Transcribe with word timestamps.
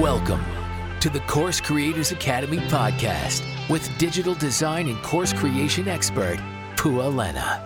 Welcome 0.00 0.44
to 0.98 1.08
the 1.08 1.20
Course 1.20 1.60
Creators 1.60 2.10
Academy 2.10 2.56
podcast 2.56 3.44
with 3.70 3.96
digital 3.96 4.34
design 4.34 4.88
and 4.88 5.00
course 5.04 5.32
creation 5.32 5.86
expert, 5.86 6.38
Pua 6.74 7.14
Lena. 7.14 7.62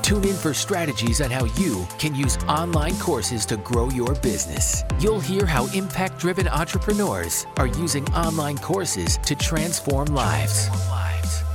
Tune 0.00 0.24
in 0.24 0.34
for 0.34 0.54
strategies 0.54 1.20
on 1.20 1.30
how 1.30 1.44
you 1.60 1.86
can 1.98 2.14
use 2.14 2.38
online 2.48 2.96
courses 2.96 3.44
to 3.44 3.58
grow 3.58 3.90
your 3.90 4.14
business. 4.14 4.84
You'll 5.00 5.20
hear 5.20 5.44
how 5.44 5.66
impact 5.74 6.18
driven 6.18 6.48
entrepreneurs 6.48 7.44
are 7.58 7.66
using 7.66 8.08
online 8.14 8.56
courses 8.56 9.18
to 9.18 9.34
transform 9.34 10.06
lives. 10.06 10.70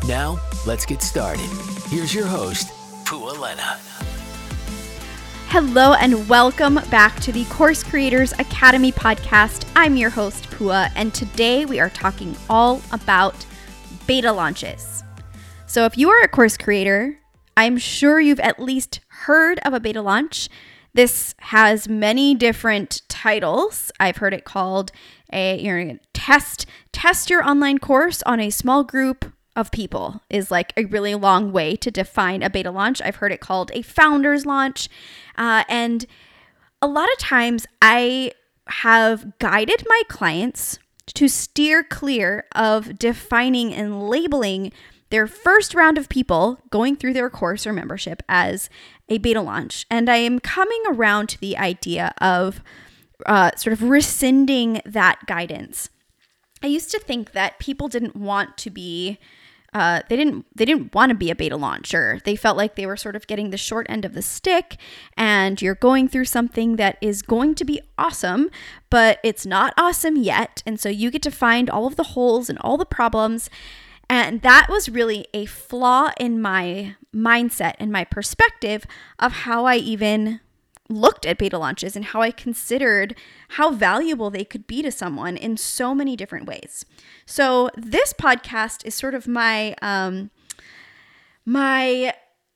Now, 0.08 0.38
let's 0.68 0.86
get 0.86 1.02
started. 1.02 1.50
Here's 1.88 2.14
your 2.14 2.28
host, 2.28 2.68
Pua 3.06 3.40
Lena. 3.40 3.80
Hello 5.48 5.94
and 5.94 6.28
welcome 6.28 6.76
back 6.90 7.18
to 7.22 7.32
the 7.32 7.46
Course 7.46 7.82
Creators 7.82 8.34
Academy 8.34 8.92
podcast. 8.92 9.66
I'm 9.76 9.96
your 9.96 10.10
host, 10.10 10.50
Pua, 10.50 10.92
and 10.96 11.14
today 11.14 11.66
we 11.66 11.80
are 11.80 11.90
talking 11.90 12.36
all 12.50 12.82
about 12.92 13.46
beta 14.06 14.34
launches. 14.34 15.04
So, 15.66 15.86
if 15.86 15.98
you 15.98 16.10
are 16.10 16.22
a 16.22 16.28
course 16.28 16.58
creator, 16.58 17.20
I'm 17.56 17.78
sure 17.78 18.20
you've 18.20 18.42
at 18.42 18.60
least 18.60 19.00
heard 19.08 19.60
of 19.60 19.74
a 19.74 19.80
beta 19.80 20.02
launch. 20.02 20.50
This 20.94 21.36
has 21.38 21.88
many 21.88 22.36
different 22.36 23.02
titles. 23.08 23.92
I've 24.00 24.18
heard 24.18 24.34
it 24.34 24.44
called 24.44 24.92
a 25.32 25.58
you're 25.62 26.00
test 26.14 26.66
test 26.92 27.30
your 27.30 27.48
online 27.48 27.78
course 27.78 28.22
on 28.24 28.40
a 28.40 28.50
small 28.50 28.84
group 28.84 29.32
of 29.56 29.72
people 29.72 30.22
is 30.30 30.52
like 30.52 30.74
a 30.76 30.86
really 30.86 31.16
long 31.16 31.52
way 31.52 31.76
to 31.78 31.92
define 31.92 32.44
a 32.44 32.50
beta 32.50 32.72
launch. 32.72 33.02
I've 33.02 33.18
heard 33.18 33.32
it 33.32 33.40
called 33.40 33.72
a 33.74 33.82
founders 33.82 34.46
launch. 34.46 34.90
Uh, 35.38 35.64
and 35.70 36.06
a 36.82 36.88
lot 36.88 37.12
of 37.12 37.18
times 37.18 37.66
I 37.82 38.34
have 38.68 39.38
guided 39.40 39.84
my 39.88 40.02
clients 40.10 40.80
to 41.14 41.28
steer 41.28 41.84
clear 41.84 42.46
of 42.56 42.98
defining 42.98 43.74
and 43.74 44.10
labeling 44.10 44.72
their 45.10 45.28
first 45.28 45.74
round 45.74 45.98
of 45.98 46.10
people 46.10 46.60
going 46.70 46.96
through 46.96 47.14
their 47.14 47.30
course 47.30 47.68
or 47.68 47.72
membership 47.72 48.24
as 48.28 48.70
a 49.08 49.20
beta 49.20 49.42
launch. 49.42 49.86
And 49.90 50.10
I 50.10 50.18
am 50.18 50.40
coming 50.40 50.82
around 50.90 51.30
to 51.30 51.40
the 51.40 51.58
idea 51.58 52.14
of 52.20 52.62
uh, 53.26 53.52
sort 53.56 53.74
of 53.74 53.84
rescinding 53.84 54.82
that 54.86 55.26
guidance. 55.28 55.90
I 56.64 56.68
used 56.68 56.92
to 56.92 57.00
think 57.00 57.34
that 57.34 57.60
people 57.60 57.88
didn't 57.88 58.16
want 58.16 58.58
to 58.58 58.70
be 58.70 59.20
uh, 59.76 60.00
they 60.08 60.16
didn't 60.16 60.46
they 60.56 60.64
didn't 60.64 60.96
want 60.96 61.10
to 61.10 61.16
be 61.16 61.30
a 61.30 61.36
beta 61.36 61.58
launcher. 61.58 62.22
They 62.24 62.38
felt 62.38 62.56
like 62.56 62.76
they 62.76 62.86
were 62.86 62.96
sort 62.96 63.18
of 63.18 63.28
getting 63.28 63.50
the 63.50 63.58
short 63.58 63.86
end 63.90 64.06
of 64.06 64.14
the 64.14 64.22
stick, 64.22 64.78
and 65.18 65.62
you're 65.62 65.76
going 65.76 66.08
through 66.08 66.26
something 66.26 66.78
that 66.78 66.98
is 67.02 67.22
going 67.22 67.56
to 67.56 67.66
be 67.66 67.82
awesome, 67.98 68.50
but 68.90 69.20
it's 69.22 69.46
not 69.46 69.74
awesome 69.78 70.16
yet. 70.16 70.64
And 70.66 70.80
so 70.80 70.88
you 70.88 71.12
get 71.12 71.22
to 71.24 71.32
find 71.32 71.70
all 71.70 71.88
of 71.88 71.98
the 71.98 72.04
holes 72.04 72.50
and 72.50 72.58
all 72.60 72.78
the 72.78 72.86
problems. 72.86 73.50
And 74.10 74.42
that 74.44 74.68
was 74.70 74.88
really 74.88 75.26
a 75.34 75.46
flaw 75.46 76.12
in 76.18 76.42
my 76.42 76.96
mindset 77.14 77.74
and 77.78 77.92
my 77.92 78.06
perspective 78.06 78.86
of 79.20 79.32
how 79.34 79.66
I 79.66 79.76
even 79.76 80.40
looked 80.90 81.26
at 81.26 81.38
beta 81.38 81.58
launches 81.58 81.96
and 81.96 82.06
how 82.06 82.22
I 82.22 82.32
considered 82.32 83.16
how 83.50 83.72
valuable 83.72 84.30
they 84.30 84.46
could 84.46 84.68
be 84.68 84.82
to 84.82 84.92
someone 84.92 85.36
in 85.38 85.58
so 85.58 85.96
many 85.96 86.16
different 86.16 86.46
ways. 86.46 86.86
So 87.26 87.70
this 87.76 88.14
podcast 88.14 88.86
is 88.86 88.96
sort 88.96 89.16
of 89.16 89.28
my 89.28 89.76
um 89.82 90.30
my 91.46 92.14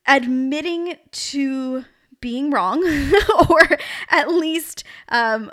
admitting 0.08 0.96
to 1.12 1.86
being 2.22 2.52
wrong 2.52 2.84
or 3.50 3.78
at 4.10 4.30
least 4.30 4.84
um 5.10 5.52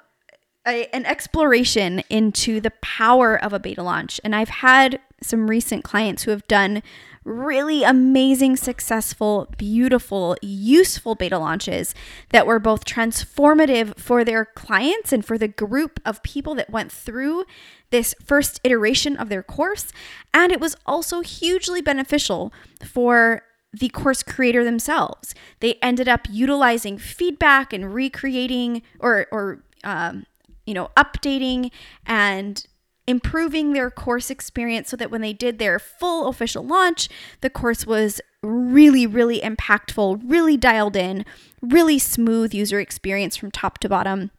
a, 0.66 0.86
an 0.94 1.06
exploration 1.06 2.02
into 2.10 2.60
the 2.60 2.72
power 2.82 3.41
of 3.41 3.52
a 3.52 3.60
beta 3.60 3.82
launch. 3.82 4.20
And 4.24 4.34
I've 4.34 4.48
had 4.48 5.00
some 5.22 5.48
recent 5.48 5.84
clients 5.84 6.24
who 6.24 6.32
have 6.32 6.47
done 6.48 6.82
really 7.26 7.82
amazing, 7.82 8.56
successful, 8.56 9.53
beautiful, 9.59 10.37
useful 10.41 11.16
beta 11.16 11.38
launches 11.38 11.94
that 12.31 12.47
were 12.47 12.60
both 12.60 12.84
transformative 12.84 13.98
for 13.98 14.25
their 14.25 14.44
clients 14.44 15.12
and 15.12 15.25
for 15.25 15.37
the 15.37 15.48
group 15.48 16.00
of 16.04 16.22
people 16.22 16.54
that 16.54 16.70
went 16.70 16.92
through 16.92 17.44
this 17.91 18.14
first 18.25 18.60
iteration 18.62 19.16
of 19.16 19.28
their 19.28 19.42
course. 19.42 19.92
And 20.32 20.53
it 20.53 20.60
was 20.60 20.76
also 20.87 21.20
hugely 21.20 21.82
beneficial 21.82 22.53
for 22.84 23.43
the 23.72 23.88
course 23.88 24.22
creator 24.22 24.64
themselves. 24.64 25.34
They 25.60 25.75
ended 25.82 26.08
up 26.08 26.28
utilizing 26.31 26.97
feedback 26.97 27.72
and 27.72 27.93
recreating 27.93 28.82
or, 29.00 29.26
or, 29.32 29.64
um, 29.84 30.26
you 30.64 30.75
know, 30.75 30.91
updating 30.97 31.70
and 32.06 32.64
improving 33.06 33.72
their 33.72 33.91
course 33.91 34.31
experience 34.31 34.91
so 34.91 34.97
that 34.97 35.11
when 35.11 35.21
they 35.21 35.33
did 35.33 35.59
their 35.59 35.78
full 35.78 36.28
official 36.28 36.65
launch, 36.65 37.09
the 37.41 37.50
course 37.50 37.87
was 37.87 38.21
really, 38.43 39.06
really 39.06 39.41
impactful, 39.41 40.22
really 40.25 40.56
dialed 40.56 40.97
in, 40.97 41.25
really 41.62 41.99
smooth 41.99 42.55
user 42.55 42.81
experience 42.81 43.37
from 43.37 43.50
top 43.50 43.78
to 43.78 43.89
bottom. 43.89 44.31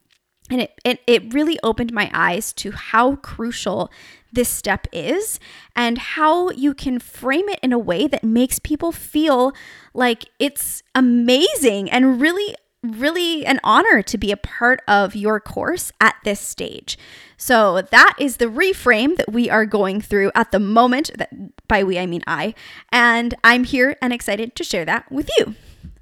And 0.49 0.61
it, 0.61 0.79
it, 0.85 1.01
it 1.07 1.33
really 1.33 1.59
opened 1.61 1.91
my 1.91 2.09
eyes 2.13 2.53
to 2.53 2.71
how 2.71 3.17
crucial 3.17 3.91
this 4.31 4.49
step 4.49 4.87
is 4.93 5.39
and 5.75 5.97
how 5.97 6.49
you 6.51 6.73
can 6.73 6.99
frame 6.99 7.49
it 7.49 7.59
in 7.61 7.73
a 7.73 7.79
way 7.79 8.07
that 8.07 8.23
makes 8.23 8.59
people 8.59 8.91
feel 8.91 9.53
like 9.93 10.25
it's 10.39 10.83
amazing 10.95 11.89
and 11.89 12.21
really 12.21 12.55
really 12.83 13.45
an 13.45 13.59
honor 13.63 14.01
to 14.01 14.17
be 14.17 14.31
a 14.31 14.37
part 14.37 14.81
of 14.87 15.15
your 15.15 15.39
course 15.39 15.91
at 15.99 16.15
this 16.23 16.39
stage. 16.39 16.97
So 17.37 17.81
that 17.81 18.15
is 18.19 18.37
the 18.37 18.45
reframe 18.45 19.17
that 19.17 19.31
we 19.31 19.49
are 19.49 19.65
going 19.65 20.01
through 20.01 20.31
at 20.35 20.51
the 20.51 20.59
moment. 20.59 21.11
That 21.17 21.31
by 21.67 21.83
we 21.83 21.99
I 21.99 22.05
mean 22.05 22.23
I, 22.27 22.53
and 22.91 23.33
I'm 23.43 23.63
here 23.63 23.97
and 24.01 24.13
excited 24.13 24.55
to 24.55 24.63
share 24.63 24.85
that 24.85 25.11
with 25.11 25.29
you. 25.37 25.55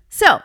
So, 0.09 0.41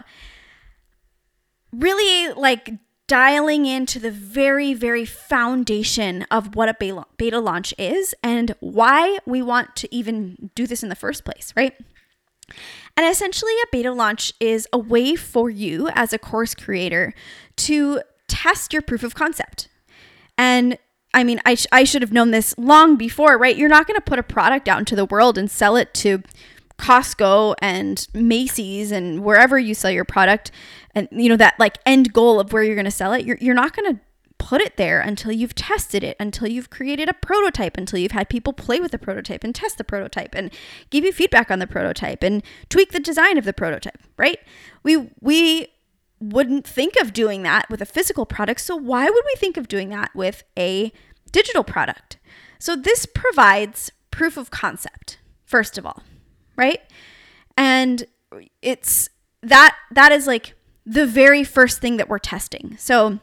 really 1.73 2.33
like 2.33 2.73
dialing 3.11 3.67
into 3.67 3.99
the 3.99 4.11
very, 4.11 4.73
very 4.73 5.05
foundation 5.05 6.25
of 6.31 6.55
what 6.55 6.69
a 6.69 7.05
beta, 7.19 7.41
launch 7.41 7.75
is 7.77 8.15
and 8.23 8.55
why 8.61 9.19
we 9.27 9.43
want 9.43 9.75
to 9.75 9.93
even 9.93 10.51
do 10.55 10.65
this 10.65 10.85
in 10.85 10.89
the 10.89 10.95
first 10.95 11.25
place, 11.25 11.53
right? 11.57 11.75
And 13.01 13.11
essentially, 13.11 13.55
a 13.63 13.67
beta 13.73 13.93
launch 13.93 14.35
is 14.41 14.69
a 14.75 14.79
way 14.79 15.17
for 15.17 15.49
you 15.49 15.89
as 15.95 16.13
a 16.13 16.19
course 16.19 16.55
creator 16.55 17.15
to 17.57 18.03
test 18.29 18.75
your 18.75 18.83
proof 18.83 19.03
of 19.03 19.15
concept. 19.15 19.69
And 20.37 20.77
I 21.15 21.25
mean, 21.25 21.41
I, 21.47 21.55
sh- 21.55 21.67
I 21.73 21.85
should 21.85 22.03
have 22.03 22.13
known 22.13 22.31
this 22.31 22.55
long 22.59 22.97
before, 22.97 23.39
right? 23.39 23.57
You're 23.57 23.71
not 23.71 23.87
going 23.87 23.97
to 23.97 24.03
put 24.03 24.19
a 24.19 24.23
product 24.23 24.69
out 24.69 24.81
into 24.81 24.97
the 24.97 25.07
world 25.07 25.39
and 25.39 25.51
sell 25.51 25.77
it 25.77 25.95
to 25.95 26.23
Costco 26.79 27.55
and 27.63 28.07
Macy's 28.13 28.93
and 28.93 29.25
wherever 29.25 29.59
you 29.59 29.73
sell 29.73 29.91
your 29.91 30.05
product. 30.05 30.51
And, 30.95 31.09
you 31.11 31.31
know, 31.31 31.37
that 31.37 31.59
like 31.59 31.79
end 31.87 32.13
goal 32.13 32.39
of 32.39 32.53
where 32.53 32.63
you're 32.63 32.75
going 32.75 32.85
to 32.85 32.91
sell 32.91 33.15
it. 33.15 33.25
You're, 33.25 33.39
you're 33.41 33.55
not 33.55 33.75
going 33.75 33.95
to 33.95 34.01
put 34.41 34.63
it 34.63 34.79
there 34.79 35.01
until 35.01 35.31
you've 35.31 35.55
tested 35.55 36.03
it, 36.03 36.17
until 36.19 36.49
you've 36.49 36.71
created 36.71 37.11
a 37.11 37.13
prototype, 37.13 37.77
until 37.77 37.99
you've 37.99 38.11
had 38.11 38.31
people 38.31 38.55
play 38.55 38.81
with 38.81 38.91
the 38.91 38.99
prototype 38.99 39.45
and 39.45 39.55
test 39.55 39.77
the 39.77 39.85
prototype 39.85 40.35
and 40.35 40.51
give 40.89 41.05
you 41.05 41.13
feedback 41.13 41.51
on 41.51 41.59
the 41.59 41.67
prototype 41.67 42.23
and 42.23 42.43
tweak 42.71 42.91
the 42.91 42.99
design 42.99 43.37
of 43.37 43.45
the 43.45 43.53
prototype, 43.53 44.01
right? 44.17 44.39
We 44.83 45.11
we 45.21 45.69
wouldn't 46.21 46.67
think 46.67 46.97
of 46.97 47.13
doing 47.13 47.43
that 47.43 47.69
with 47.69 47.83
a 47.83 47.87
physical 47.87 48.25
product, 48.25 48.63
so 48.63 48.75
why 48.75 49.05
would 49.05 49.25
we 49.27 49.35
think 49.37 49.59
of 49.59 49.69
doing 49.69 49.91
that 49.91 50.11
with 50.15 50.43
a 50.59 50.91
digital 51.31 51.63
product? 51.63 52.17
So 52.59 52.77
this 52.77 53.07
provides 53.07 53.93
proof 54.11 54.39
of 54.39 54.51
concept, 54.51 55.19
first 55.45 55.77
of 55.77 55.85
all, 55.85 56.03
right? 56.57 56.81
And 57.59 58.05
it's 58.63 59.11
that 59.43 59.77
that 59.93 60.13
is 60.13 60.27
like 60.27 60.55
the 60.87 61.07
very 61.07 61.45
first 61.45 61.81
thing 61.81 61.99
that 61.99 62.09
we're 62.09 62.19
testing. 62.19 62.77
So 62.79 63.21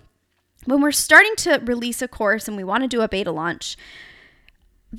when 0.67 0.81
we're 0.81 0.91
starting 0.91 1.35
to 1.37 1.61
release 1.63 2.01
a 2.01 2.07
course 2.07 2.47
and 2.47 2.57
we 2.57 2.63
want 2.63 2.83
to 2.83 2.87
do 2.87 3.01
a 3.01 3.07
beta 3.07 3.31
launch, 3.31 3.77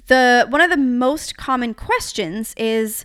the 0.06 0.47
one 0.49 0.62
of 0.62 0.70
the 0.70 0.76
most 0.76 1.37
common 1.37 1.75
questions 1.75 2.55
is 2.56 3.05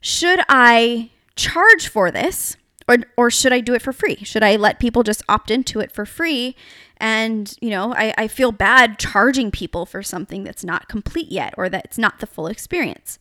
should 0.00 0.40
I 0.48 1.10
charge 1.36 1.88
for 1.88 2.10
this 2.10 2.56
or 2.86 2.98
or 3.16 3.30
should 3.30 3.52
I 3.52 3.60
do 3.60 3.74
it 3.74 3.82
for 3.82 3.92
free? 3.94 4.16
Should 4.16 4.42
I 4.42 4.56
let 4.56 4.78
people 4.78 5.02
just 5.02 5.22
opt 5.28 5.50
into 5.50 5.80
it 5.80 5.90
for 5.90 6.04
free? 6.04 6.54
And, 6.98 7.56
you 7.60 7.70
know, 7.70 7.94
I, 7.94 8.14
I 8.16 8.28
feel 8.28 8.52
bad 8.52 8.98
charging 8.98 9.50
people 9.50 9.86
for 9.86 10.02
something 10.02 10.44
that's 10.44 10.62
not 10.62 10.88
complete 10.88 11.32
yet 11.32 11.54
or 11.56 11.68
that's 11.68 11.98
not 11.98 12.20
the 12.20 12.26
full 12.26 12.46
experience. 12.46 13.18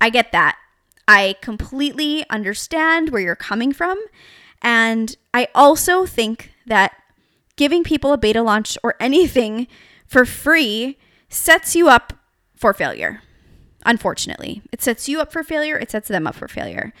I 0.00 0.10
get 0.10 0.32
that. 0.32 0.56
I 1.06 1.36
completely 1.40 2.24
understand 2.30 3.10
where 3.10 3.22
you're 3.22 3.36
coming 3.36 3.72
from. 3.72 4.02
And 4.62 5.14
I 5.34 5.48
also 5.54 6.06
think 6.06 6.52
that 6.66 6.92
giving 7.56 7.84
people 7.84 8.12
a 8.12 8.18
beta 8.18 8.42
launch 8.42 8.78
or 8.82 8.94
anything 9.00 9.66
for 10.06 10.24
free 10.24 10.98
sets 11.28 11.74
you 11.74 11.88
up 11.88 12.12
for 12.54 12.72
failure. 12.72 13.22
Unfortunately, 13.84 14.62
it 14.70 14.82
sets 14.82 15.08
you 15.08 15.20
up 15.20 15.32
for 15.32 15.42
failure, 15.42 15.76
it 15.76 15.90
sets 15.90 16.08
them 16.08 16.26
up 16.26 16.34
for 16.34 16.48
failure. 16.48 16.92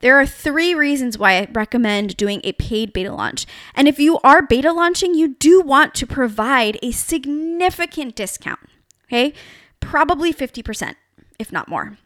There 0.00 0.18
are 0.18 0.26
three 0.26 0.74
reasons 0.74 1.18
why 1.18 1.38
I 1.38 1.48
recommend 1.52 2.16
doing 2.16 2.40
a 2.42 2.52
paid 2.52 2.92
beta 2.92 3.12
launch. 3.12 3.46
And 3.74 3.86
if 3.86 3.98
you 3.98 4.18
are 4.24 4.40
beta 4.40 4.72
launching, 4.72 5.14
you 5.14 5.34
do 5.34 5.60
want 5.60 5.94
to 5.96 6.06
provide 6.06 6.78
a 6.82 6.90
significant 6.90 8.16
discount, 8.16 8.60
okay? 9.06 9.34
Probably 9.78 10.32
50%, 10.32 10.94
if 11.38 11.52
not 11.52 11.68
more. 11.68 11.98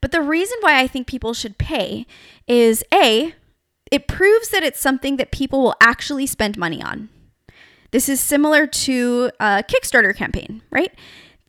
But 0.00 0.12
the 0.12 0.22
reason 0.22 0.58
why 0.60 0.80
I 0.80 0.86
think 0.86 1.06
people 1.06 1.34
should 1.34 1.58
pay 1.58 2.06
is 2.46 2.84
A, 2.94 3.34
it 3.92 4.08
proves 4.08 4.48
that 4.48 4.62
it's 4.62 4.80
something 4.80 5.18
that 5.18 5.30
people 5.30 5.62
will 5.62 5.76
actually 5.80 6.26
spend 6.26 6.56
money 6.56 6.82
on. 6.82 7.10
This 7.90 8.08
is 8.08 8.20
similar 8.20 8.66
to 8.66 9.30
a 9.38 9.62
Kickstarter 9.62 10.16
campaign, 10.16 10.62
right? 10.70 10.92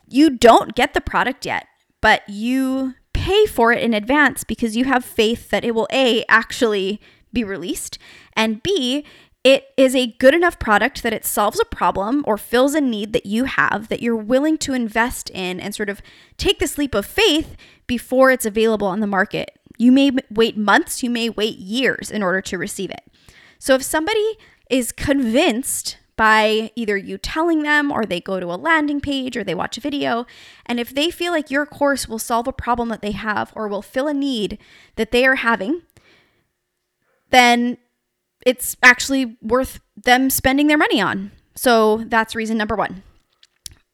You 0.10 0.30
don't 0.30 0.76
get 0.76 0.94
the 0.94 1.00
product 1.00 1.46
yet, 1.46 1.68
but 2.02 2.28
you 2.28 2.96
pay 3.14 3.46
for 3.46 3.72
it 3.72 3.82
in 3.82 3.94
advance 3.94 4.44
because 4.44 4.76
you 4.76 4.84
have 4.84 5.06
faith 5.06 5.50
that 5.52 5.64
it 5.64 5.74
will 5.74 5.88
A, 5.94 6.26
actually 6.28 7.00
be 7.32 7.46
released, 7.46 7.98
and 8.34 8.62
B, 8.62 9.06
it 9.46 9.68
is 9.78 9.96
a 9.96 10.08
good 10.20 10.34
enough 10.34 10.60
product 10.60 11.02
that 11.04 11.14
it 11.14 11.26
solves 11.26 11.60
a 11.60 11.66
problem 11.66 12.24
or 12.28 12.38
fills 12.38 12.76
a 12.76 12.82
need 12.82 13.14
that 13.14 13.26
you 13.26 13.46
have 13.46 13.88
that 13.88 14.02
you're 14.02 14.16
willing 14.16 14.58
to 14.60 14.74
invest 14.74 15.30
in 15.30 15.60
and 15.60 15.74
sort 15.74 15.90
of 15.90 16.02
take 16.38 16.60
this 16.60 16.78
leap 16.78 16.94
of 16.94 17.06
faith 17.06 17.56
before 17.88 18.32
it's 18.32 18.46
available 18.46 18.88
on 18.88 19.00
the 19.00 19.08
market. 19.08 19.60
You 19.84 19.92
may 19.92 20.12
wait 20.30 20.56
months, 20.56 21.04
you 21.04 21.10
may 21.10 21.30
wait 21.30 21.58
years 21.58 22.10
in 22.10 22.24
order 22.24 22.40
to 22.40 22.58
receive 22.58 22.90
it. 22.90 23.04
So 23.60 23.76
if 23.76 23.84
somebody 23.84 24.38
is 24.70 24.94
convinced 24.94 25.98
by 26.16 26.72
either 26.76 26.96
you 26.96 27.18
telling 27.18 27.64
them 27.64 27.92
or 27.92 28.06
they 28.06 28.22
go 28.22 28.40
to 28.40 28.54
a 28.54 28.56
landing 28.56 29.02
page 29.02 29.36
or 29.36 29.44
they 29.44 29.56
watch 29.56 29.78
a 29.78 29.82
video. 29.82 30.26
And 30.66 30.80
if 30.80 30.94
they 30.94 31.10
feel 31.10 31.32
like 31.32 31.50
your 31.50 31.66
course 31.66 32.08
will 32.08 32.20
solve 32.20 32.48
a 32.48 32.54
problem 32.54 32.90
that 32.90 33.02
they 33.02 33.12
have 33.12 33.52
or 33.56 33.68
will 33.68 33.82
fill 33.82 34.08
a 34.08 34.14
need 34.14 34.58
that 34.96 35.12
they 35.12 35.26
are 35.26 35.36
having, 35.36 35.82
then 37.32 37.78
it's 38.46 38.78
actually 38.84 39.38
worth 39.42 39.80
them 39.96 40.30
spending 40.30 40.68
their 40.68 40.78
money 40.78 41.02
on. 41.02 41.32
So 41.56 42.04
that's 42.08 42.36
reason 42.36 42.58
number 42.58 42.76
one. 42.76 43.04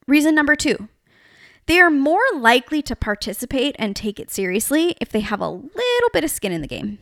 Reason 0.07 0.35
number 0.35 0.55
two 0.55 0.89
they 1.69 1.79
are 1.79 1.89
more 1.89 2.23
likely 2.35 2.81
to 2.81 2.95
participate 2.95 3.75
and 3.79 3.95
take 3.95 4.19
it 4.19 4.31
seriously 4.31 4.95
if 4.99 5.09
they 5.09 5.21
have 5.21 5.39
a 5.39 5.47
little 5.49 6.09
bit 6.11 6.23
of 6.23 6.31
skin 6.31 6.51
in 6.51 6.61
the 6.61 6.67
game 6.67 6.97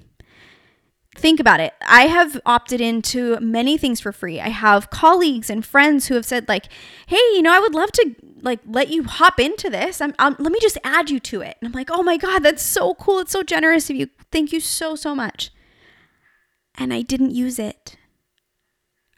think 1.17 1.39
about 1.39 1.59
it. 1.59 1.73
I 1.81 2.07
have 2.07 2.39
opted 2.45 2.79
into 2.79 3.39
many 3.39 3.77
things 3.77 3.99
for 3.99 4.11
free. 4.11 4.39
I 4.39 4.49
have 4.49 4.89
colleagues 4.89 5.49
and 5.49 5.65
friends 5.65 6.07
who 6.07 6.15
have 6.15 6.25
said 6.25 6.47
like, 6.47 6.67
"Hey, 7.07 7.15
you 7.33 7.41
know, 7.41 7.53
I 7.53 7.59
would 7.59 7.73
love 7.73 7.91
to 7.93 8.15
like 8.41 8.59
let 8.65 8.89
you 8.89 9.03
hop 9.03 9.39
into 9.39 9.69
this. 9.69 9.99
I'm, 9.99 10.13
I'm, 10.19 10.35
let 10.39 10.51
me 10.51 10.59
just 10.61 10.77
add 10.83 11.09
you 11.09 11.19
to 11.21 11.41
it." 11.41 11.57
And 11.59 11.67
I'm 11.67 11.73
like, 11.73 11.89
"Oh 11.91 12.03
my 12.03 12.17
god, 12.17 12.39
that's 12.39 12.63
so 12.63 12.93
cool. 12.95 13.19
It's 13.19 13.31
so 13.31 13.43
generous 13.43 13.89
of 13.89 13.95
you. 13.95 14.09
Thank 14.31 14.51
you 14.53 14.59
so 14.59 14.95
so 14.95 15.15
much." 15.15 15.51
And 16.75 16.93
I 16.93 17.01
didn't 17.01 17.31
use 17.31 17.57
it. 17.57 17.97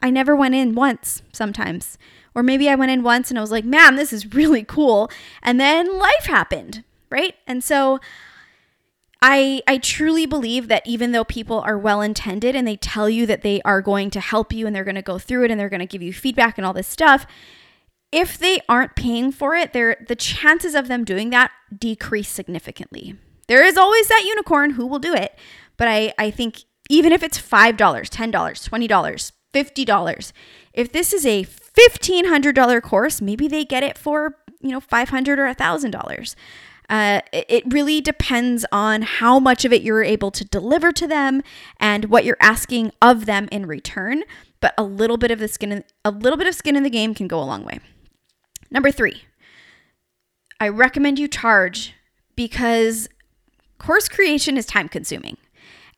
I 0.02 0.08
never 0.10 0.34
went 0.34 0.54
in 0.54 0.74
once 0.74 1.22
sometimes. 1.32 1.98
Or 2.34 2.42
maybe 2.42 2.68
I 2.68 2.74
went 2.74 2.92
in 2.92 3.02
once 3.02 3.30
and 3.30 3.38
I 3.38 3.42
was 3.42 3.50
like, 3.50 3.64
"Man, 3.64 3.96
this 3.96 4.12
is 4.12 4.34
really 4.34 4.64
cool." 4.64 5.10
And 5.42 5.60
then 5.60 5.98
life 5.98 6.24
happened, 6.24 6.84
right? 7.10 7.34
And 7.46 7.62
so 7.62 8.00
I 9.22 9.62
I 9.66 9.78
truly 9.78 10.26
believe 10.26 10.68
that 10.68 10.86
even 10.86 11.12
though 11.12 11.24
people 11.24 11.60
are 11.60 11.78
well 11.78 12.00
intended 12.00 12.56
and 12.56 12.66
they 12.66 12.76
tell 12.76 13.10
you 13.10 13.26
that 13.26 13.42
they 13.42 13.60
are 13.62 13.82
going 13.82 14.10
to 14.10 14.20
help 14.20 14.52
you 14.52 14.66
and 14.66 14.74
they're 14.74 14.84
going 14.84 14.94
to 14.94 15.02
go 15.02 15.18
through 15.18 15.44
it 15.44 15.50
and 15.50 15.60
they're 15.60 15.68
going 15.68 15.80
to 15.80 15.86
give 15.86 16.02
you 16.02 16.12
feedback 16.12 16.56
and 16.56 16.66
all 16.66 16.72
this 16.72 16.88
stuff, 16.88 17.26
if 18.12 18.38
they 18.38 18.60
aren't 18.68 18.96
paying 18.96 19.30
for 19.30 19.54
it, 19.54 19.72
the 19.72 20.16
chances 20.16 20.74
of 20.74 20.88
them 20.88 21.04
doing 21.04 21.30
that 21.30 21.50
decrease 21.76 22.28
significantly. 22.28 23.16
There 23.46 23.64
is 23.64 23.76
always 23.76 24.08
that 24.08 24.24
unicorn 24.24 24.70
who 24.70 24.86
will 24.86 24.98
do 24.98 25.14
it, 25.14 25.38
but 25.76 25.88
I 25.88 26.14
I 26.18 26.30
think 26.30 26.64
even 26.88 27.12
if 27.12 27.22
it's 27.22 27.38
$5, 27.40 27.76
$10, 27.76 28.32
$20, 28.32 29.32
$50, 29.54 30.32
if 30.72 30.90
this 30.92 31.12
is 31.12 31.24
a 31.24 31.44
$1500 31.74 32.82
course, 32.82 33.20
maybe 33.20 33.48
they 33.48 33.64
get 33.64 33.82
it 33.82 33.96
for, 33.96 34.36
you 34.60 34.70
know, 34.70 34.80
500 34.80 35.38
or 35.38 35.46
$1000. 35.46 36.34
Uh, 36.88 37.20
it 37.32 37.62
really 37.72 38.00
depends 38.00 38.66
on 38.72 39.02
how 39.02 39.38
much 39.38 39.64
of 39.64 39.72
it 39.72 39.82
you're 39.82 40.02
able 40.02 40.32
to 40.32 40.44
deliver 40.44 40.90
to 40.90 41.06
them 41.06 41.40
and 41.78 42.06
what 42.06 42.24
you're 42.24 42.36
asking 42.40 42.90
of 43.00 43.26
them 43.26 43.48
in 43.52 43.64
return. 43.66 44.24
But 44.60 44.74
a 44.76 44.82
little 44.82 45.16
bit 45.16 45.30
of 45.30 45.38
the 45.38 45.46
skin, 45.46 45.70
in, 45.70 45.84
a 46.04 46.10
little 46.10 46.36
bit 46.36 46.48
of 46.48 46.54
skin 46.54 46.74
in 46.74 46.82
the 46.82 46.90
game 46.90 47.14
can 47.14 47.28
go 47.28 47.40
a 47.40 47.44
long 47.44 47.64
way. 47.64 47.78
Number 48.72 48.90
three, 48.90 49.22
I 50.58 50.68
recommend 50.68 51.18
you 51.20 51.28
charge 51.28 51.94
because 52.34 53.08
course 53.78 54.08
creation 54.08 54.56
is 54.56 54.66
time 54.66 54.88
consuming, 54.88 55.36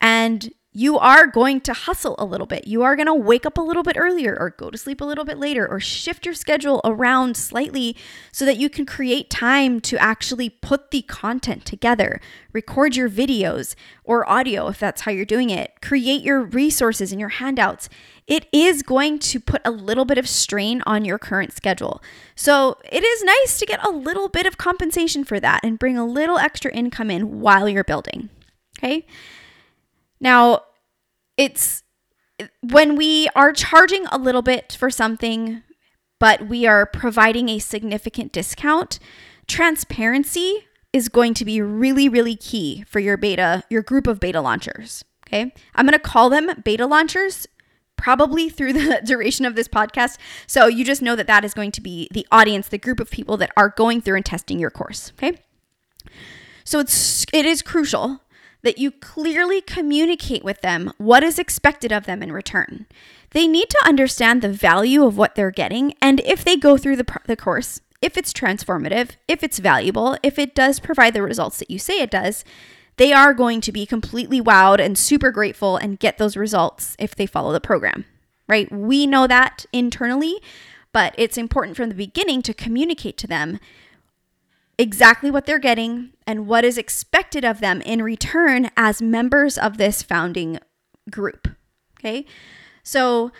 and 0.01 0.53
you 0.75 0.99
are 0.99 1.27
going 1.27 1.61
to 1.61 1.73
hustle 1.75 2.15
a 2.19 2.25
little 2.25 2.47
bit. 2.47 2.67
You 2.67 2.83
are 2.83 2.97
going 2.97 3.07
to 3.07 3.15
wake 3.15 3.45
up 3.45 3.59
a 3.59 3.63
little 3.63 3.83
bit 3.83 3.97
earlier 3.99 4.35
or 4.39 4.51
go 4.51 4.71
to 4.71 4.79
sleep 4.79 5.03
a 5.03 5.05
little 5.05 5.25
bit 5.25 5.39
later 5.39 5.69
or 5.69 5.79
shift 5.81 6.25
your 6.25 6.35
schedule 6.35 6.81
around 6.83 7.37
slightly 7.37 7.95
so 8.33 8.47
that 8.47 8.57
you 8.57 8.71
can 8.71 8.87
create 8.87 9.29
time 9.29 9.83
to 9.83 9.99
actually 9.99 10.49
put 10.49 10.91
the 10.91 11.03
content 11.03 11.67
together, 11.67 12.21
record 12.55 12.97
your 12.97 13.11
videos 13.11 13.75
or 14.03 14.29
audio 14.29 14.69
if 14.69 14.81
that's 14.81 15.03
how 15.03 15.11
you're 15.11 15.27
doing 15.27 15.51
it, 15.51 15.73
create 15.83 16.23
your 16.23 16.43
resources 16.43 17.13
and 17.13 17.21
your 17.21 17.29
handouts. 17.29 17.91
It 18.27 18.47
is 18.51 18.83
going 18.83 19.19
to 19.19 19.41
put 19.41 19.61
a 19.67 19.71
little 19.71 20.07
bit 20.07 20.17
of 20.17 20.27
strain 20.27 20.83
on 20.87 21.05
your 21.05 21.19
current 21.19 21.53
schedule. 21.53 22.03
So 22.35 22.79
it 22.91 23.05
is 23.05 23.23
nice 23.23 23.59
to 23.59 23.67
get 23.67 23.85
a 23.87 23.91
little 23.91 24.31
bit 24.31 24.47
of 24.47 24.57
compensation 24.57 25.23
for 25.25 25.39
that 25.39 25.61
and 25.63 25.79
bring 25.79 25.99
a 25.99 26.07
little 26.07 26.39
extra 26.39 26.73
income 26.73 27.11
in 27.11 27.41
while 27.41 27.69
you're 27.69 27.85
building. 27.85 28.31
Okay. 28.79 29.07
Now, 30.23 30.63
it's 31.37 31.83
when 32.63 32.97
we 32.97 33.29
are 33.35 33.53
charging 33.53 34.07
a 34.07 34.17
little 34.17 34.41
bit 34.41 34.77
for 34.79 34.89
something, 34.89 35.63
but 36.19 36.47
we 36.49 36.65
are 36.65 36.87
providing 36.87 37.49
a 37.49 37.59
significant 37.59 38.33
discount, 38.33 39.01
transparency 39.49 40.65
is 40.93 41.09
going 41.09 41.35
to 41.35 41.45
be 41.45 41.61
really, 41.61 42.09
really 42.09 42.37
key 42.37 42.85
for 42.87 43.01
your 43.01 43.17
beta, 43.17 43.65
your 43.69 43.83
group 43.83 44.07
of 44.07 44.21
beta 44.21 44.41
launchers. 44.41 45.05
Okay. 45.27 45.53
I'm 45.75 45.87
going 45.87 45.99
to 45.99 45.99
call 45.99 46.31
them 46.31 46.51
beta 46.63 46.87
launchers 46.87 47.49
probably 47.97 48.49
through 48.49 48.75
the 48.75 49.01
duration 49.05 49.45
of 49.45 49.57
this 49.57 49.67
podcast. 49.67 50.19
So 50.47 50.67
you 50.67 50.85
just 50.85 51.03
know 51.03 51.17
that 51.17 51.27
that 51.27 51.45
is 51.45 51.55
going 51.55 51.73
to 51.73 51.81
be 51.81 52.09
the 52.13 52.27
audience, 52.31 52.69
the 52.69 52.79
group 52.79 53.01
of 53.01 53.11
people 53.11 53.37
that 53.39 53.51
are 53.57 53.71
going 53.71 54.01
through 54.01 54.17
and 54.17 54.25
testing 54.25 54.61
your 54.61 54.71
course. 54.71 55.11
Okay. 55.19 55.39
So 56.65 56.79
it's 56.79 57.27
it 57.33 57.45
is 57.45 57.61
crucial 57.63 58.21
that 58.63 58.79
you 58.79 58.91
clearly 58.91 59.61
communicate 59.61 60.45
with 60.45 60.61
them 60.61 60.93
what 60.99 61.23
is 61.23 61.39
expected 61.39 61.93
of 61.93 62.07
them 62.07 62.23
in 62.23 62.33
return. 62.33 62.87
They 63.31 63.47
need 63.47 63.71
to 63.71 63.85
understand 63.85 64.43
the 64.43 64.53
value 64.53 65.05
of 65.05 65.17
what 65.17 65.35
they're 65.35 65.51
getting, 65.51 65.95
and 66.01 66.21
if 66.21 66.45
they 66.45 66.57
go 66.57 66.77
through 66.77 66.97
the, 66.97 67.21
the 67.27 67.37
course, 67.37 67.81
if 68.01 68.17
it's 68.17 68.33
transformative, 68.33 69.11
if 69.29 69.43
it's 69.43 69.59
valuable, 69.59 70.17
if 70.23 70.39
it 70.39 70.55
does 70.55 70.81
provide 70.81 71.15
the 71.15 71.23
results 71.23 71.59
that 71.59 71.71
you 71.71 71.79
say 71.79 72.01
it 72.01 72.11
does, 72.11 72.45
they 72.97 73.13
are 73.13 73.33
going 73.33 73.61
to 73.63 73.73
be 73.73 73.87
completely 73.87 74.41
wowed 74.41 74.79
and 74.79 74.99
super 74.99 75.31
grateful 75.31 75.77
and 75.77 75.99
get 75.99 76.19
those 76.19 76.37
results 76.37 76.95
if 76.99 77.15
they 77.15 77.27
follow 77.27 77.53
the 77.53 77.61
program, 77.61 78.05
right? 78.49 78.71
We 78.71 79.07
know 79.07 79.27
that 79.27 79.65
internally, 79.73 80.43
but 80.93 81.15
it's 81.17 81.39
important 81.39 81.77
from 81.77 81.89
the 81.89 81.95
beginning 81.95 82.43
to 82.43 82.53
communicate 82.53 83.17
to 83.19 83.27
them 83.27 83.59
exactly 84.83 85.31
what 85.31 85.47
they're 85.47 85.61
getting 85.61 86.11
and 86.27 86.49
what 86.49 86.65
is 86.65 86.77
expected 86.77 87.45
of 87.45 87.61
them 87.61 87.81
in 87.83 88.03
return 88.03 88.69
as 88.77 89.01
members 89.01 89.57
of 89.57 89.79
this 89.79 90.03
founding 90.03 90.59
group. 91.09 91.47
Okay. 92.01 92.27
So, 92.83 93.31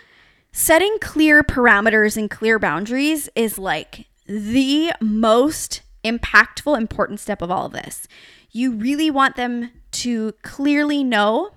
setting 0.53 0.97
clear 1.01 1.43
parameters 1.43 2.15
and 2.15 2.29
clear 2.29 2.59
boundaries 2.59 3.27
is 3.35 3.59
like 3.59 4.07
the 4.25 4.93
most 5.01 5.81
impactful, 6.05 6.77
important 6.77 7.19
step 7.19 7.41
of 7.41 7.51
all 7.51 7.65
of 7.65 7.73
this. 7.73 8.07
You 8.51 8.71
really 8.71 9.11
want 9.11 9.35
them 9.35 9.71
to 9.91 10.31
clearly 10.43 11.03
know, 11.03 11.49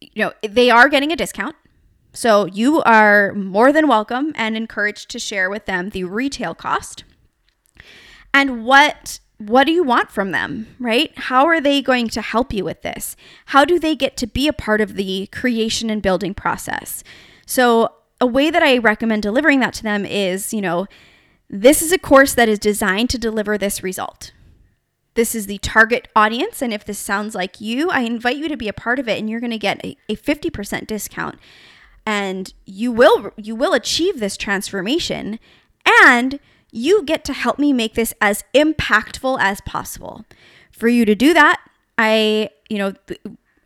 you 0.00 0.24
know, 0.24 0.32
they 0.48 0.70
are 0.70 0.88
getting 0.88 1.10
a 1.10 1.16
discount. 1.16 1.56
So, 2.12 2.44
you 2.44 2.82
are 2.82 3.32
more 3.34 3.72
than 3.72 3.88
welcome 3.88 4.32
and 4.36 4.56
encouraged 4.56 5.10
to 5.10 5.18
share 5.18 5.50
with 5.50 5.66
them 5.66 5.90
the 5.90 6.04
retail 6.04 6.54
cost 6.54 7.02
and 8.32 8.64
what 8.64 9.20
what 9.40 9.64
do 9.64 9.72
you 9.72 9.82
want 9.82 10.10
from 10.10 10.32
them, 10.32 10.66
right? 10.78 11.12
How 11.16 11.46
are 11.46 11.62
they 11.62 11.80
going 11.80 12.08
to 12.08 12.20
help 12.20 12.52
you 12.52 12.62
with 12.62 12.82
this? 12.82 13.16
How 13.46 13.64
do 13.64 13.78
they 13.78 13.96
get 13.96 14.18
to 14.18 14.26
be 14.26 14.46
a 14.46 14.52
part 14.52 14.82
of 14.82 14.96
the 14.96 15.28
creation 15.28 15.88
and 15.88 16.02
building 16.02 16.34
process? 16.34 17.02
So, 17.46 17.94
a 18.20 18.26
way 18.26 18.50
that 18.50 18.62
I 18.62 18.76
recommend 18.76 19.22
delivering 19.22 19.60
that 19.60 19.72
to 19.74 19.82
them 19.82 20.04
is, 20.04 20.52
you 20.52 20.60
know, 20.60 20.86
this 21.48 21.80
is 21.80 21.90
a 21.90 21.98
course 21.98 22.34
that 22.34 22.50
is 22.50 22.58
designed 22.58 23.08
to 23.10 23.18
deliver 23.18 23.56
this 23.56 23.82
result. 23.82 24.32
This 25.14 25.34
is 25.34 25.46
the 25.46 25.58
target 25.58 26.06
audience. 26.14 26.60
And 26.60 26.72
if 26.72 26.84
this 26.84 26.98
sounds 26.98 27.34
like 27.34 27.60
you, 27.60 27.90
I 27.90 28.00
invite 28.00 28.36
you 28.36 28.48
to 28.48 28.58
be 28.58 28.68
a 28.68 28.74
part 28.74 28.98
of 28.98 29.08
it 29.08 29.18
and 29.18 29.28
you're 29.28 29.40
going 29.40 29.50
to 29.50 29.58
get 29.58 29.84
a, 29.84 29.96
a 30.08 30.16
50% 30.16 30.86
discount. 30.86 31.38
And 32.06 32.52
you 32.66 32.92
will 32.92 33.32
you 33.36 33.54
will 33.54 33.74
achieve 33.74 34.20
this 34.20 34.36
transformation 34.36 35.38
and 36.04 36.38
you 36.72 37.02
get 37.04 37.24
to 37.24 37.32
help 37.32 37.58
me 37.58 37.72
make 37.72 37.94
this 37.94 38.14
as 38.20 38.44
impactful 38.54 39.38
as 39.40 39.60
possible. 39.62 40.24
For 40.70 40.88
you 40.88 41.04
to 41.04 41.14
do 41.14 41.34
that, 41.34 41.60
I 41.98 42.50
you 42.68 42.78
know, 42.78 42.94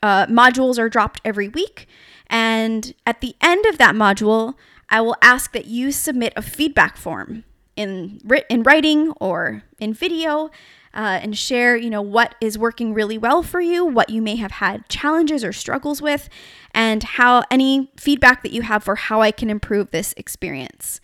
uh, 0.03 0.27
modules 0.27 0.79
are 0.79 0.89
dropped 0.89 1.21
every 1.25 1.49
week. 1.49 1.87
And 2.29 2.95
at 3.07 3.21
the 3.21 3.37
end 3.41 3.65
of 3.67 3.79
that 3.79 3.95
module, 3.95 4.55
I 4.89 5.01
will 5.01 5.17
ask 5.23 5.53
that 5.53 5.67
you 5.67 5.93
submit 5.93 6.33
a 6.37 6.43
feedback 6.43 6.97
form 6.97 7.45
in 7.77 8.21
in 8.49 8.63
writing 8.63 9.13
or 9.21 9.63
in 9.79 9.93
video 9.93 10.51
uh, 10.95 11.19
and 11.23 11.37
share 11.37 11.77
you 11.77 11.91
know 11.91 12.03
what 12.03 12.37
is 12.41 12.57
working 12.57 12.95
really 12.95 13.19
well 13.19 13.43
for 13.43 13.61
you 13.61 13.85
what 13.85 14.11
you 14.11 14.23
may 14.23 14.37
have 14.37 14.53
had 14.53 14.89
challenges 14.89 15.43
or 15.43 15.53
struggles 15.53 16.01
with 16.01 16.29
and 16.73 17.03
how 17.03 17.43
any 17.51 17.91
feedback 17.97 18.45
that 18.45 18.53
you 18.53 18.63
have 18.63 18.85
for 18.85 18.95
how 18.95 19.21
i 19.21 19.33
can 19.33 19.51
improve 19.51 19.91
this 19.91 20.15
experience 20.17 21.01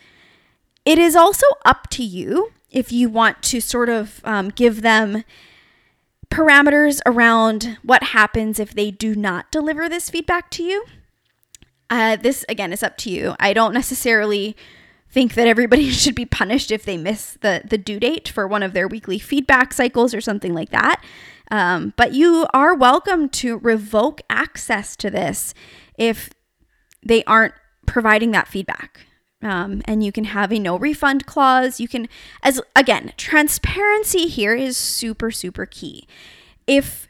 it 0.84 0.98
is 0.98 1.16
also 1.16 1.46
up 1.64 1.88
to 1.90 2.02
you 2.02 2.52
if 2.70 2.92
you 2.92 3.08
want 3.08 3.42
to 3.42 3.60
sort 3.60 3.88
of 3.88 4.20
um, 4.24 4.48
give 4.48 4.82
them 4.82 5.24
parameters 6.30 7.00
around 7.06 7.78
what 7.82 8.02
happens 8.04 8.60
if 8.60 8.72
they 8.72 8.90
do 8.90 9.14
not 9.14 9.50
deliver 9.50 9.88
this 9.88 10.08
feedback 10.08 10.50
to 10.50 10.62
you 10.62 10.84
uh, 11.90 12.16
this 12.16 12.44
again 12.48 12.72
is 12.72 12.82
up 12.82 12.96
to 12.98 13.10
you. 13.10 13.34
I 13.40 13.52
don't 13.52 13.74
necessarily 13.74 14.56
think 15.10 15.34
that 15.34 15.48
everybody 15.48 15.90
should 15.90 16.14
be 16.14 16.24
punished 16.24 16.70
if 16.70 16.84
they 16.84 16.96
miss 16.96 17.36
the 17.42 17.62
the 17.68 17.76
due 17.76 18.00
date 18.00 18.28
for 18.28 18.46
one 18.46 18.62
of 18.62 18.72
their 18.72 18.88
weekly 18.88 19.18
feedback 19.18 19.72
cycles 19.72 20.14
or 20.14 20.20
something 20.20 20.54
like 20.54 20.70
that. 20.70 21.04
Um, 21.50 21.92
but 21.96 22.14
you 22.14 22.46
are 22.54 22.76
welcome 22.76 23.28
to 23.30 23.58
revoke 23.58 24.20
access 24.30 24.94
to 24.96 25.10
this 25.10 25.52
if 25.98 26.30
they 27.04 27.24
aren't 27.24 27.54
providing 27.86 28.30
that 28.30 28.46
feedback. 28.46 29.06
Um, 29.42 29.80
and 29.86 30.04
you 30.04 30.12
can 30.12 30.24
have 30.24 30.52
a 30.52 30.58
no 30.58 30.78
refund 30.78 31.24
clause. 31.26 31.80
You 31.80 31.88
can, 31.88 32.08
as 32.42 32.60
again, 32.76 33.12
transparency 33.16 34.26
here 34.26 34.54
is 34.54 34.76
super, 34.76 35.30
super 35.30 35.64
key. 35.64 36.06
If 36.66 37.08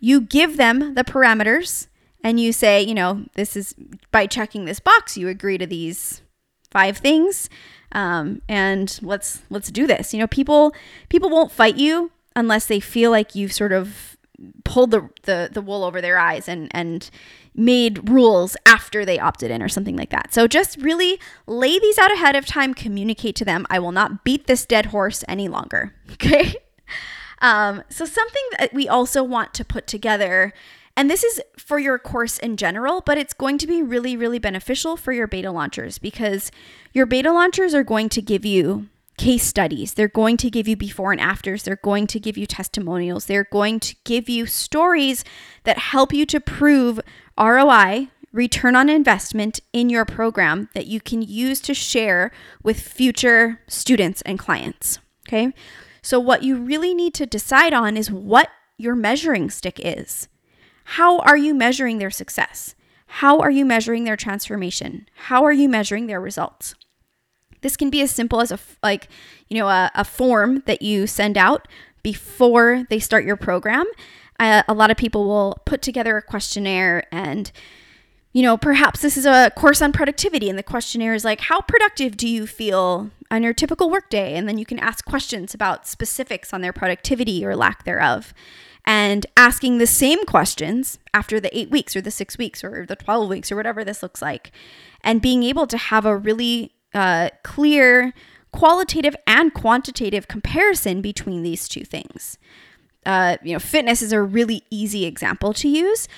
you 0.00 0.20
give 0.20 0.56
them 0.56 0.94
the 0.94 1.04
parameters 1.04 1.88
and 2.22 2.40
you 2.40 2.52
say, 2.52 2.82
you 2.82 2.94
know, 2.94 3.26
this 3.34 3.56
is 3.56 3.74
by 4.10 4.26
checking 4.26 4.64
this 4.64 4.80
box, 4.80 5.16
you 5.16 5.28
agree 5.28 5.58
to 5.58 5.66
these 5.66 6.22
five 6.70 6.98
things, 6.98 7.48
um, 7.92 8.42
and 8.48 8.98
let's 9.02 9.42
let's 9.50 9.70
do 9.70 9.86
this. 9.86 10.12
You 10.12 10.20
know, 10.20 10.26
people 10.26 10.74
people 11.08 11.30
won't 11.30 11.52
fight 11.52 11.76
you 11.76 12.10
unless 12.34 12.66
they 12.66 12.80
feel 12.80 13.10
like 13.10 13.34
you've 13.34 13.52
sort 13.52 13.72
of 13.72 14.16
pulled 14.64 14.90
the, 14.90 15.08
the 15.22 15.48
the 15.52 15.62
wool 15.62 15.84
over 15.84 16.00
their 16.00 16.18
eyes 16.18 16.48
and 16.48 16.68
and 16.72 17.10
made 17.56 18.08
rules 18.08 18.56
after 18.66 19.04
they 19.04 19.18
opted 19.18 19.50
in 19.50 19.62
or 19.62 19.68
something 19.68 19.96
like 19.96 20.10
that. 20.10 20.32
So 20.32 20.46
just 20.46 20.76
really 20.78 21.18
lay 21.46 21.78
these 21.78 21.98
out 21.98 22.12
ahead 22.12 22.36
of 22.36 22.46
time, 22.46 22.74
communicate 22.74 23.34
to 23.36 23.44
them. 23.44 23.66
I 23.70 23.78
will 23.78 23.92
not 23.92 24.24
beat 24.24 24.46
this 24.46 24.66
dead 24.66 24.86
horse 24.86 25.24
any 25.28 25.48
longer. 25.48 25.94
Okay. 26.12 26.54
Um, 27.42 27.82
so 27.90 28.06
something 28.06 28.42
that 28.58 28.72
we 28.72 28.88
also 28.88 29.22
want 29.22 29.52
to 29.54 29.64
put 29.64 29.86
together 29.86 30.54
and 30.96 31.10
this 31.10 31.22
is 31.22 31.42
for 31.58 31.78
your 31.78 31.98
course 31.98 32.38
in 32.38 32.56
general, 32.56 33.02
but 33.02 33.18
it's 33.18 33.34
going 33.34 33.58
to 33.58 33.66
be 33.66 33.82
really, 33.82 34.16
really 34.16 34.38
beneficial 34.38 34.96
for 34.96 35.12
your 35.12 35.26
beta 35.26 35.50
launchers 35.50 35.98
because 35.98 36.50
your 36.94 37.04
beta 37.04 37.30
launchers 37.30 37.74
are 37.74 37.84
going 37.84 38.08
to 38.08 38.22
give 38.22 38.46
you 38.46 38.88
case 39.18 39.44
studies. 39.44 39.94
They're 39.94 40.08
going 40.08 40.38
to 40.38 40.50
give 40.50 40.66
you 40.66 40.76
before 40.76 41.12
and 41.12 41.20
afters. 41.20 41.62
They're 41.62 41.76
going 41.76 42.06
to 42.08 42.20
give 42.20 42.38
you 42.38 42.46
testimonials. 42.46 43.26
They're 43.26 43.48
going 43.50 43.80
to 43.80 43.94
give 44.04 44.28
you 44.28 44.46
stories 44.46 45.22
that 45.64 45.78
help 45.78 46.14
you 46.14 46.24
to 46.26 46.40
prove 46.40 47.00
ROI, 47.38 48.08
return 48.32 48.76
on 48.76 48.88
investment 48.88 49.60
in 49.72 49.88
your 49.88 50.04
program 50.04 50.68
that 50.74 50.86
you 50.86 51.00
can 51.00 51.22
use 51.22 51.60
to 51.62 51.74
share 51.74 52.30
with 52.62 52.80
future 52.80 53.60
students 53.66 54.22
and 54.22 54.38
clients. 54.38 54.98
Okay. 55.28 55.52
So, 56.02 56.20
what 56.20 56.42
you 56.42 56.56
really 56.56 56.94
need 56.94 57.14
to 57.14 57.26
decide 57.26 57.72
on 57.72 57.96
is 57.96 58.10
what 58.10 58.48
your 58.78 58.94
measuring 58.94 59.50
stick 59.50 59.80
is. 59.82 60.28
How 60.84 61.18
are 61.20 61.36
you 61.36 61.52
measuring 61.54 61.98
their 61.98 62.10
success? 62.10 62.74
How 63.06 63.40
are 63.40 63.50
you 63.50 63.64
measuring 63.64 64.04
their 64.04 64.16
transformation? 64.16 65.08
How 65.14 65.44
are 65.44 65.52
you 65.52 65.68
measuring 65.68 66.06
their 66.06 66.20
results? 66.20 66.74
This 67.62 67.76
can 67.76 67.90
be 67.90 68.00
as 68.02 68.10
simple 68.10 68.40
as 68.40 68.52
a 68.52 68.58
like, 68.82 69.08
you 69.48 69.58
know, 69.58 69.68
a, 69.68 69.90
a 69.94 70.04
form 70.04 70.62
that 70.66 70.82
you 70.82 71.06
send 71.06 71.36
out 71.36 71.66
before 72.02 72.84
they 72.88 73.00
start 73.00 73.24
your 73.24 73.36
program. 73.36 73.86
A 74.38 74.74
lot 74.74 74.90
of 74.90 74.96
people 74.96 75.26
will 75.26 75.60
put 75.64 75.82
together 75.82 76.16
a 76.16 76.22
questionnaire 76.22 77.04
and 77.12 77.50
you 78.32 78.42
know, 78.42 78.58
perhaps 78.58 79.00
this 79.00 79.16
is 79.16 79.24
a 79.24 79.50
course 79.56 79.80
on 79.80 79.92
productivity, 79.92 80.50
and 80.50 80.58
the 80.58 80.62
questionnaire 80.62 81.14
is 81.14 81.24
like, 81.24 81.40
How 81.40 81.62
productive 81.62 82.18
do 82.18 82.28
you 82.28 82.46
feel 82.46 83.10
on 83.30 83.42
your 83.42 83.54
typical 83.54 83.88
workday? 83.88 84.34
And 84.36 84.46
then 84.46 84.58
you 84.58 84.66
can 84.66 84.78
ask 84.78 85.06
questions 85.06 85.54
about 85.54 85.86
specifics 85.86 86.52
on 86.52 86.60
their 86.60 86.74
productivity 86.74 87.46
or 87.46 87.56
lack 87.56 87.84
thereof 87.84 88.34
and 88.84 89.26
asking 89.38 89.78
the 89.78 89.86
same 89.86 90.24
questions 90.26 90.98
after 91.14 91.40
the 91.40 91.56
eight 91.56 91.70
weeks 91.70 91.96
or 91.96 92.02
the 92.02 92.10
six 92.10 92.36
weeks 92.36 92.62
or 92.62 92.86
the 92.86 92.94
12 92.94 93.28
weeks 93.28 93.50
or 93.50 93.56
whatever 93.56 93.82
this 93.82 94.02
looks 94.02 94.20
like, 94.20 94.52
and 95.02 95.22
being 95.22 95.42
able 95.42 95.66
to 95.66 95.76
have 95.76 96.04
a 96.04 96.16
really 96.16 96.74
uh, 96.94 97.30
clear 97.42 98.12
qualitative 98.52 99.16
and 99.26 99.54
quantitative 99.54 100.28
comparison 100.28 101.00
between 101.00 101.42
these 101.42 101.68
two 101.68 101.84
things. 101.84 102.38
Uh, 103.06 103.36
you 103.42 103.52
know, 103.52 103.58
fitness 103.58 104.02
is 104.02 104.12
a 104.12 104.20
really 104.20 104.64
easy 104.70 105.06
example 105.06 105.52
to 105.54 105.68
use. 105.68 106.08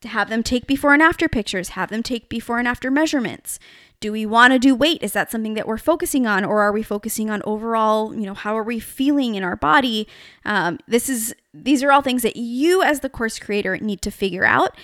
To 0.00 0.08
have 0.08 0.30
them 0.30 0.42
take 0.42 0.66
before 0.66 0.94
and 0.94 1.02
after 1.02 1.28
pictures, 1.28 1.70
have 1.70 1.90
them 1.90 2.02
take 2.02 2.30
before 2.30 2.58
and 2.58 2.66
after 2.66 2.90
measurements, 2.90 3.58
do 4.00 4.12
we 4.12 4.24
want 4.24 4.54
to 4.54 4.58
do 4.58 4.74
weight? 4.74 5.02
Is 5.02 5.12
that 5.12 5.30
something 5.30 5.52
that 5.54 5.68
we're 5.68 5.76
focusing 5.76 6.26
on 6.26 6.42
or 6.42 6.62
are 6.62 6.72
we 6.72 6.82
focusing 6.82 7.28
on 7.28 7.42
overall 7.44 8.14
you 8.14 8.24
know 8.24 8.32
how 8.32 8.56
are 8.56 8.62
we 8.62 8.80
feeling 8.80 9.34
in 9.34 9.44
our 9.44 9.56
body? 9.56 10.08
Um, 10.46 10.78
this 10.88 11.10
is 11.10 11.34
these 11.52 11.82
are 11.82 11.92
all 11.92 12.00
things 12.00 12.22
that 12.22 12.36
you 12.36 12.82
as 12.82 13.00
the 13.00 13.10
course 13.10 13.38
creator 13.38 13.76
need 13.76 14.00
to 14.02 14.10
figure 14.10 14.46
out. 14.46 14.74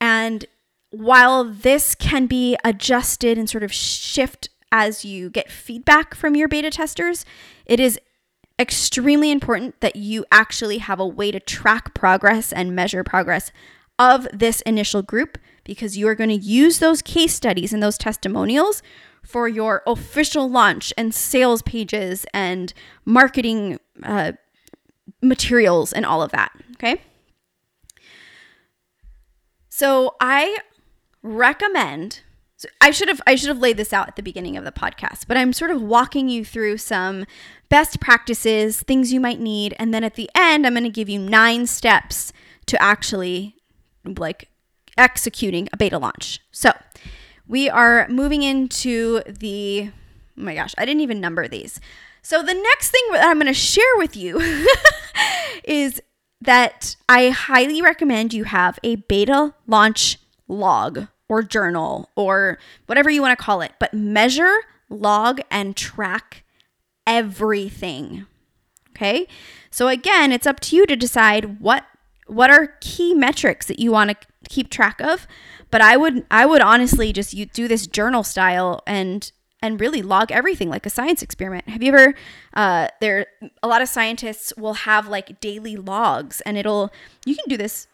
And 0.00 0.44
while 0.90 1.44
this 1.44 1.94
can 1.94 2.26
be 2.26 2.56
adjusted 2.64 3.38
and 3.38 3.48
sort 3.48 3.62
of 3.62 3.72
shift 3.72 4.48
as 4.72 5.04
you 5.04 5.30
get 5.30 5.52
feedback 5.52 6.14
from 6.16 6.34
your 6.34 6.48
beta 6.48 6.70
testers 6.70 7.24
it 7.64 7.78
is 7.78 7.98
extremely 8.58 9.30
important 9.30 9.80
that 9.80 9.96
you 9.96 10.24
actually 10.30 10.78
have 10.78 11.00
a 11.00 11.06
way 11.06 11.30
to 11.30 11.40
track 11.40 11.94
progress 11.94 12.52
and 12.52 12.74
measure 12.74 13.02
progress 13.02 13.50
of 13.98 14.28
this 14.32 14.60
initial 14.62 15.02
group 15.02 15.38
because 15.64 15.96
you 15.96 16.06
are 16.06 16.14
going 16.14 16.30
to 16.30 16.36
use 16.36 16.78
those 16.78 17.02
case 17.02 17.34
studies 17.34 17.72
and 17.72 17.82
those 17.82 17.98
testimonials 17.98 18.82
for 19.24 19.48
your 19.48 19.82
official 19.86 20.48
launch 20.48 20.92
and 20.96 21.14
sales 21.14 21.62
pages 21.62 22.26
and 22.34 22.74
marketing 23.04 23.78
uh, 24.02 24.32
materials 25.22 25.92
and 25.92 26.04
all 26.04 26.22
of 26.22 26.30
that. 26.32 26.52
Okay. 26.72 27.00
So 29.68 30.14
I 30.20 30.58
recommend. 31.22 32.20
I 32.80 32.90
should 32.90 33.08
have 33.08 33.20
I 33.26 33.34
should 33.34 33.48
have 33.48 33.58
laid 33.58 33.76
this 33.76 33.92
out 33.92 34.08
at 34.08 34.16
the 34.16 34.22
beginning 34.22 34.56
of 34.56 34.64
the 34.64 34.72
podcast, 34.72 35.26
but 35.26 35.36
I'm 35.36 35.52
sort 35.52 35.70
of 35.70 35.82
walking 35.82 36.28
you 36.28 36.44
through 36.44 36.78
some 36.78 37.26
best 37.68 38.00
practices, 38.00 38.82
things 38.82 39.12
you 39.12 39.20
might 39.20 39.40
need, 39.40 39.74
and 39.78 39.92
then 39.92 40.04
at 40.04 40.14
the 40.14 40.30
end 40.34 40.66
I'm 40.66 40.74
going 40.74 40.84
to 40.84 40.90
give 40.90 41.08
you 41.08 41.18
nine 41.18 41.66
steps 41.66 42.32
to 42.66 42.80
actually 42.82 43.56
like 44.04 44.48
executing 44.96 45.68
a 45.72 45.76
beta 45.76 45.98
launch. 45.98 46.40
So 46.50 46.72
we 47.46 47.68
are 47.68 48.08
moving 48.08 48.42
into 48.42 49.22
the, 49.26 49.90
oh 49.90 50.42
my 50.42 50.54
gosh, 50.54 50.74
I 50.78 50.84
didn't 50.84 51.02
even 51.02 51.20
number 51.20 51.48
these. 51.48 51.80
So 52.22 52.42
the 52.42 52.54
next 52.54 52.90
thing 52.90 53.02
that 53.12 53.26
I'm 53.26 53.36
going 53.36 53.46
to 53.46 53.54
share 53.54 53.84
with 53.96 54.16
you 54.16 54.40
is 55.64 56.00
that 56.40 56.96
I 57.08 57.30
highly 57.30 57.82
recommend 57.82 58.32
you 58.32 58.44
have 58.44 58.78
a 58.82 58.96
beta 58.96 59.54
launch 59.66 60.18
log 60.48 61.08
or 61.28 61.42
journal 61.42 62.10
or 62.16 62.58
whatever 62.86 63.10
you 63.10 63.22
want 63.22 63.36
to 63.38 63.42
call 63.42 63.60
it, 63.60 63.72
but 63.78 63.94
measure, 63.94 64.56
log, 64.88 65.40
and 65.50 65.76
track 65.76 66.44
everything. 67.06 68.26
Okay. 68.90 69.26
So 69.70 69.88
again, 69.88 70.32
it's 70.32 70.46
up 70.46 70.60
to 70.60 70.76
you 70.76 70.86
to 70.86 70.96
decide 70.96 71.60
what 71.60 71.84
what 72.26 72.50
are 72.50 72.76
key 72.80 73.12
metrics 73.12 73.66
that 73.66 73.78
you 73.78 73.92
want 73.92 74.10
to 74.10 74.16
keep 74.48 74.70
track 74.70 75.00
of. 75.00 75.26
But 75.70 75.80
I 75.80 75.96
would 75.96 76.24
I 76.30 76.46
would 76.46 76.62
honestly 76.62 77.12
just 77.12 77.34
you 77.34 77.46
do 77.46 77.66
this 77.68 77.86
journal 77.86 78.22
style 78.22 78.82
and 78.86 79.30
and 79.60 79.80
really 79.80 80.02
log 80.02 80.30
everything 80.30 80.68
like 80.68 80.86
a 80.86 80.90
science 80.90 81.22
experiment. 81.22 81.68
Have 81.68 81.82
you 81.82 81.92
ever 81.92 82.14
uh, 82.54 82.88
there 83.00 83.26
a 83.62 83.68
lot 83.68 83.82
of 83.82 83.88
scientists 83.88 84.52
will 84.56 84.74
have 84.74 85.08
like 85.08 85.40
daily 85.40 85.76
logs 85.76 86.40
and 86.42 86.56
it'll 86.56 86.92
you 87.26 87.34
can 87.34 87.44
do 87.48 87.56
this 87.56 87.88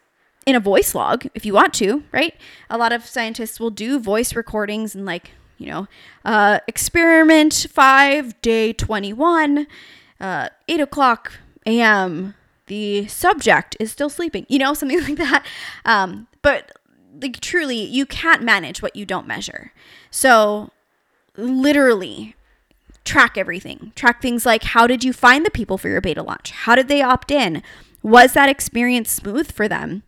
in 0.45 0.55
a 0.55 0.59
voice 0.59 0.95
log 0.95 1.27
if 1.35 1.45
you 1.45 1.53
want 1.53 1.73
to, 1.75 2.03
right? 2.11 2.35
A 2.69 2.77
lot 2.77 2.91
of 2.91 3.05
scientists 3.05 3.59
will 3.59 3.69
do 3.69 3.99
voice 3.99 4.35
recordings 4.35 4.95
and 4.95 5.05
like, 5.05 5.31
you 5.57 5.67
know, 5.67 5.87
uh, 6.25 6.59
experiment 6.67 7.67
five, 7.69 8.39
day 8.41 8.73
21, 8.73 9.67
uh, 10.19 10.49
8 10.67 10.79
o'clock 10.79 11.33
a.m 11.65 12.33
the 12.71 13.05
subject 13.07 13.75
is 13.81 13.91
still 13.91 14.09
sleeping, 14.09 14.45
you 14.47 14.57
know, 14.57 14.73
something 14.81 15.01
like 15.01 15.17
that. 15.17 15.45
Um, 15.83 16.27
but 16.41 16.71
like 17.21 17.41
truly, 17.41 17.83
you 17.83 18.05
can't 18.05 18.41
manage 18.41 18.81
what 18.81 18.95
you 18.95 19.05
don't 19.05 19.27
measure. 19.27 19.73
So, 20.09 20.71
literally, 21.35 22.35
track 23.03 23.37
everything. 23.37 23.91
Track 23.95 24.21
things 24.21 24.45
like 24.45 24.63
how 24.63 24.87
did 24.87 25.03
you 25.03 25.11
find 25.11 25.45
the 25.45 25.51
people 25.51 25.77
for 25.77 25.89
your 25.89 25.99
beta 25.99 26.23
launch? 26.23 26.51
How 26.51 26.75
did 26.75 26.87
they 26.87 27.01
opt 27.01 27.29
in? 27.29 27.61
Was 28.01 28.31
that 28.33 28.47
experience 28.47 29.11
smooth 29.11 29.51
for 29.51 29.67
them? 29.67 30.03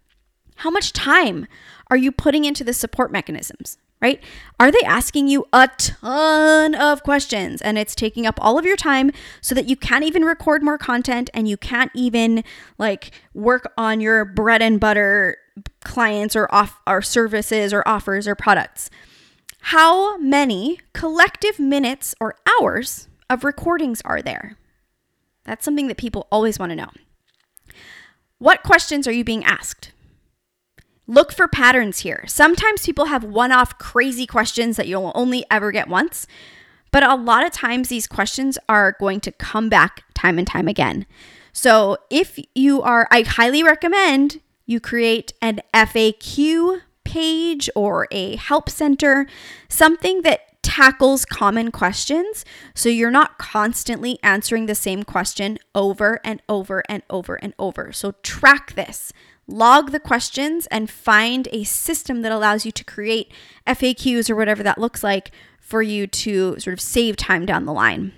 How 0.58 0.70
much 0.70 0.94
time 0.94 1.48
are 1.90 1.98
you 1.98 2.12
putting 2.12 2.46
into 2.46 2.64
the 2.64 2.74
support 2.74 3.12
mechanisms? 3.12 3.78
Right? 4.02 4.22
Are 4.60 4.70
they 4.70 4.82
asking 4.86 5.30
you 5.30 5.46
a 5.54 5.70
ton 5.78 6.76
of 6.76 7.04
questions 7.04 7.62
and 7.62 7.78
it's 7.78 7.96
taking 7.96 8.26
up 8.26 8.38
all 8.42 8.60
of 8.60 8.66
your 8.66 8.76
time 8.76 9.12
so 9.40 9.56
that 9.56 9.70
you 9.70 9.78
can't 9.78 10.04
even 10.04 10.26
record 10.26 10.62
more 10.62 10.78
content 10.78 11.30
and 11.34 11.48
you 11.48 11.56
can't 11.56 11.90
even 11.94 12.44
like 12.78 13.12
work 13.34 13.72
on 13.78 14.02
your 14.02 14.26
bread 14.26 14.62
and 14.62 14.78
butter 14.78 15.38
clients 15.86 16.36
or 16.36 16.54
off 16.54 16.82
or 16.86 17.02
services 17.02 17.72
or 17.72 17.82
offers 17.88 18.28
or 18.28 18.36
products? 18.36 18.90
How 19.68 20.18
many 20.18 20.82
collective 20.92 21.58
minutes 21.58 22.14
or 22.20 22.36
hours 22.60 23.08
of 23.30 23.46
recordings 23.46 24.02
are 24.04 24.22
there? 24.22 24.58
That's 25.46 25.64
something 25.64 25.88
that 25.88 25.96
people 25.96 26.28
always 26.30 26.60
want 26.60 26.72
to 26.72 26.76
know. 26.76 26.90
What 28.40 28.64
questions 28.64 29.08
are 29.08 29.14
you 29.14 29.24
being 29.24 29.46
asked? 29.46 29.94
Look 31.06 31.34
for 31.34 31.48
patterns 31.48 32.00
here. 32.00 32.24
Sometimes 32.28 32.86
people 32.86 33.06
have 33.06 33.24
one 33.24 33.52
off 33.52 33.78
crazy 33.78 34.26
questions 34.26 34.78
that 34.78 34.88
you'll 34.88 35.12
only 35.16 35.46
ever 35.52 35.72
get 35.72 35.90
once, 35.90 36.28
but 36.92 37.04
a 37.04 37.16
lot 37.16 37.46
of 37.46 37.52
times 37.52 37.90
these 37.90 38.08
questions 38.08 38.58
are 38.70 38.96
going 39.00 39.20
to 39.22 39.32
come 39.32 39.68
back 39.68 40.04
time 40.14 40.38
and 40.38 40.48
time 40.48 40.68
again. 40.68 41.06
So 41.52 41.98
if 42.10 42.40
you 42.56 42.82
are, 42.82 43.08
I 43.12 43.24
highly 43.24 43.64
recommend 43.64 44.40
you 44.66 44.80
create 44.80 45.34
an 45.42 45.60
FAQ 45.74 46.82
page 47.04 47.70
or 47.76 48.08
a 48.12 48.38
help 48.38 48.70
center, 48.70 49.28
something 49.68 50.22
that 50.22 50.62
tackles 50.64 51.26
common 51.26 51.70
questions 51.72 52.46
so 52.74 52.88
you're 52.90 53.12
not 53.12 53.38
constantly 53.38 54.18
answering 54.24 54.66
the 54.66 54.74
same 54.74 55.04
question 55.04 55.60
over 55.76 56.20
and 56.24 56.42
over 56.48 56.82
and 56.88 57.04
over 57.10 57.36
and 57.36 57.54
over. 57.60 57.92
So 57.92 58.14
track 58.24 58.74
this. 58.74 59.12
Log 59.48 59.92
the 59.92 60.00
questions 60.00 60.68
and 60.68 60.90
find 60.90 61.48
a 61.52 61.64
system 61.64 62.22
that 62.22 62.32
allows 62.32 62.66
you 62.66 62.72
to 62.72 62.84
create 62.84 63.32
FAQs 63.68 64.30
or 64.30 64.36
whatever 64.36 64.64
that 64.64 64.78
looks 64.78 65.04
like 65.04 65.32
for 65.60 65.82
you 65.82 66.08
to 66.08 66.60
sort 66.60 66.74
of 66.74 66.82
save 66.82 67.16
time 67.18 67.46
down 67.46 67.66
the 67.66 67.74
line. 67.74 68.14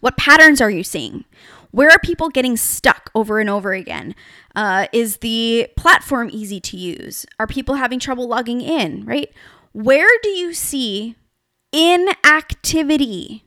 What 0.00 0.16
patterns 0.16 0.60
are 0.60 0.70
you 0.70 0.84
seeing? 0.84 1.24
Where 1.70 1.90
are 1.90 1.98
people 1.98 2.30
getting 2.30 2.56
stuck 2.56 3.10
over 3.14 3.40
and 3.40 3.50
over 3.50 3.72
again? 3.72 4.14
Uh, 4.54 4.86
is 4.92 5.18
the 5.18 5.68
platform 5.76 6.30
easy 6.32 6.60
to 6.60 6.76
use? 6.76 7.26
Are 7.38 7.46
people 7.46 7.74
having 7.74 7.98
trouble 7.98 8.26
logging 8.26 8.60
in, 8.60 9.04
right? 9.04 9.30
Where 9.72 10.08
do 10.22 10.30
you 10.30 10.54
see 10.54 11.16
inactivity? 11.72 13.44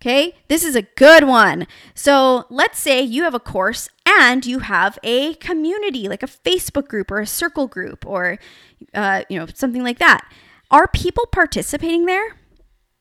Okay, 0.00 0.36
this 0.46 0.62
is 0.62 0.76
a 0.76 0.82
good 0.82 1.24
one. 1.24 1.66
So 1.92 2.44
let's 2.50 2.78
say 2.78 3.02
you 3.02 3.24
have 3.24 3.34
a 3.34 3.40
course 3.40 3.88
and 4.08 4.46
you 4.46 4.60
have 4.60 4.98
a 5.02 5.34
community, 5.34 6.08
like 6.08 6.22
a 6.22 6.26
Facebook 6.26 6.88
group 6.88 7.10
or 7.10 7.20
a 7.20 7.26
circle 7.26 7.66
group 7.66 8.06
or, 8.06 8.38
uh, 8.94 9.22
you 9.28 9.38
know, 9.38 9.46
something 9.52 9.82
like 9.82 9.98
that. 9.98 10.26
Are 10.70 10.88
people 10.88 11.26
participating 11.26 12.06
there? 12.06 12.36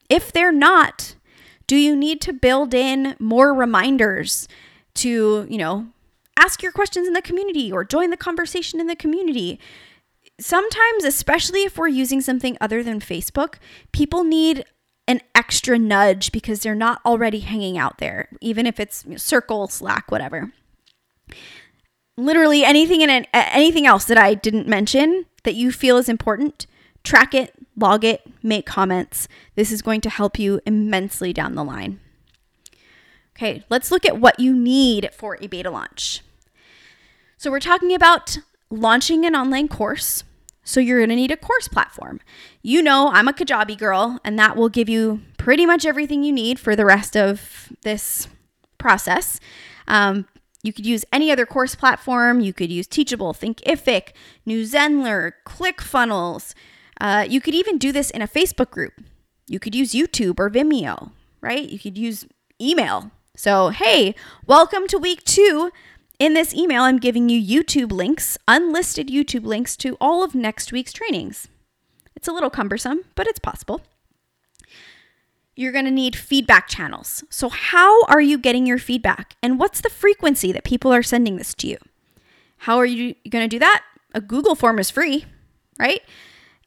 If 0.09 0.33
they're 0.33 0.51
not, 0.51 1.15
do 1.65 1.77
you 1.77 1.95
need 1.95 2.19
to 2.21 2.33
build 2.33 2.73
in 2.73 3.15
more 3.19 3.53
reminders 3.53 4.49
to, 4.95 5.47
you 5.49 5.57
know, 5.57 5.87
ask 6.37 6.61
your 6.61 6.73
questions 6.73 7.07
in 7.07 7.13
the 7.13 7.21
community 7.21 7.71
or 7.71 7.85
join 7.85 8.09
the 8.09 8.17
conversation 8.17 8.81
in 8.81 8.87
the 8.87 8.95
community? 8.95 9.59
Sometimes, 10.39 11.05
especially 11.05 11.63
if 11.63 11.77
we're 11.77 11.87
using 11.87 12.19
something 12.19 12.57
other 12.59 12.83
than 12.83 12.99
Facebook, 12.99 13.55
people 13.91 14.23
need 14.23 14.65
an 15.07 15.21
extra 15.33 15.79
nudge 15.79 16.33
because 16.33 16.61
they're 16.61 16.75
not 16.75 16.99
already 17.05 17.39
hanging 17.39 17.77
out 17.77 17.97
there, 17.97 18.27
even 18.41 18.67
if 18.67 18.77
it's 18.77 19.05
Circle, 19.15 19.69
Slack, 19.69 20.11
whatever. 20.11 20.51
Literally 22.17 22.63
anything 22.63 23.01
in 23.01 23.09
it, 23.09 23.27
anything 23.31 23.85
else 23.85 24.05
that 24.05 24.17
I 24.17 24.33
didn't 24.33 24.67
mention 24.67 25.25
that 25.43 25.55
you 25.55 25.71
feel 25.71 25.97
is 25.97 26.09
important, 26.09 26.65
track 27.03 27.33
it, 27.33 27.53
log 27.77 28.03
it, 28.03 28.21
make 28.41 28.65
comments. 28.65 29.27
This 29.55 29.71
is 29.71 29.81
going 29.81 30.01
to 30.01 30.09
help 30.09 30.39
you 30.39 30.59
immensely 30.65 31.31
down 31.31 31.55
the 31.55 31.63
line. 31.63 31.99
Okay, 33.35 33.63
let's 33.69 33.91
look 33.91 34.03
at 34.03 34.17
what 34.17 34.39
you 34.39 34.53
need 34.55 35.11
for 35.13 35.37
a 35.39 35.47
beta 35.47 35.69
launch. 35.69 36.21
So, 37.37 37.51
we're 37.51 37.59
talking 37.59 37.93
about 37.93 38.39
launching 38.71 39.25
an 39.25 39.35
online 39.35 39.67
course. 39.67 40.23
So, 40.63 40.79
you're 40.79 40.97
going 40.97 41.09
to 41.09 41.15
need 41.15 41.29
a 41.29 41.37
course 41.37 41.67
platform. 41.67 42.19
You 42.63 42.81
know, 42.81 43.09
I'm 43.11 43.27
a 43.27 43.33
Kajabi 43.33 43.77
girl, 43.77 44.19
and 44.23 44.39
that 44.39 44.57
will 44.57 44.69
give 44.69 44.89
you 44.89 45.21
pretty 45.37 45.67
much 45.67 45.85
everything 45.85 46.23
you 46.23 46.33
need 46.33 46.59
for 46.59 46.75
the 46.75 46.83
rest 46.83 47.15
of 47.15 47.71
this 47.83 48.27
process. 48.79 49.39
Um, 49.87 50.25
you 50.63 50.73
could 50.73 50.85
use 50.85 51.05
any 51.11 51.31
other 51.31 51.45
course 51.45 51.75
platform. 51.75 52.39
You 52.39 52.53
could 52.53 52.71
use 52.71 52.87
Teachable, 52.87 53.33
Thinkific, 53.33 54.09
New 54.45 54.63
Zenler, 54.63 55.33
ClickFunnels, 55.45 56.53
uh, 56.99 57.25
you 57.27 57.41
could 57.41 57.53
even 57.53 57.77
do 57.77 57.91
this 57.91 58.09
in 58.09 58.21
a 58.21 58.27
Facebook 58.27 58.71
group. 58.71 58.93
You 59.47 59.59
could 59.59 59.75
use 59.75 59.93
YouTube 59.93 60.39
or 60.39 60.49
Vimeo, 60.49 61.11
right? 61.41 61.67
You 61.69 61.79
could 61.79 61.97
use 61.97 62.25
email. 62.59 63.11
So, 63.35 63.69
hey, 63.69 64.15
welcome 64.45 64.87
to 64.87 64.97
week 64.97 65.23
two. 65.23 65.71
In 66.19 66.33
this 66.33 66.55
email, 66.55 66.81
I'm 66.83 66.97
giving 66.97 67.29
you 67.29 67.39
YouTube 67.39 67.91
links, 67.91 68.37
unlisted 68.47 69.09
YouTube 69.09 69.45
links 69.45 69.77
to 69.77 69.95
all 70.01 70.23
of 70.23 70.33
next 70.33 70.71
week's 70.71 70.91
trainings. 70.91 71.47
It's 72.15 72.27
a 72.27 72.31
little 72.31 72.49
cumbersome, 72.49 73.01
but 73.13 73.27
it's 73.27 73.39
possible. 73.39 73.81
You're 75.57 75.71
going 75.71 75.85
to 75.85 75.91
need 75.91 76.15
feedback 76.15 76.67
channels. 76.67 77.23
So, 77.31 77.49
how 77.49 78.03
are 78.03 78.21
you 78.21 78.37
getting 78.37 78.67
your 78.67 78.77
feedback? 78.77 79.35
And 79.41 79.59
what's 79.59 79.81
the 79.81 79.89
frequency 79.89 80.51
that 80.51 80.63
people 80.63 80.93
are 80.93 81.01
sending 81.01 81.37
this 81.37 81.55
to 81.55 81.67
you? 81.67 81.77
How 82.59 82.77
are 82.77 82.85
you 82.85 83.15
going 83.27 83.43
to 83.43 83.49
do 83.49 83.57
that? 83.57 83.83
A 84.13 84.21
Google 84.21 84.53
form 84.53 84.77
is 84.77 84.91
free, 84.91 85.25
right? 85.79 86.01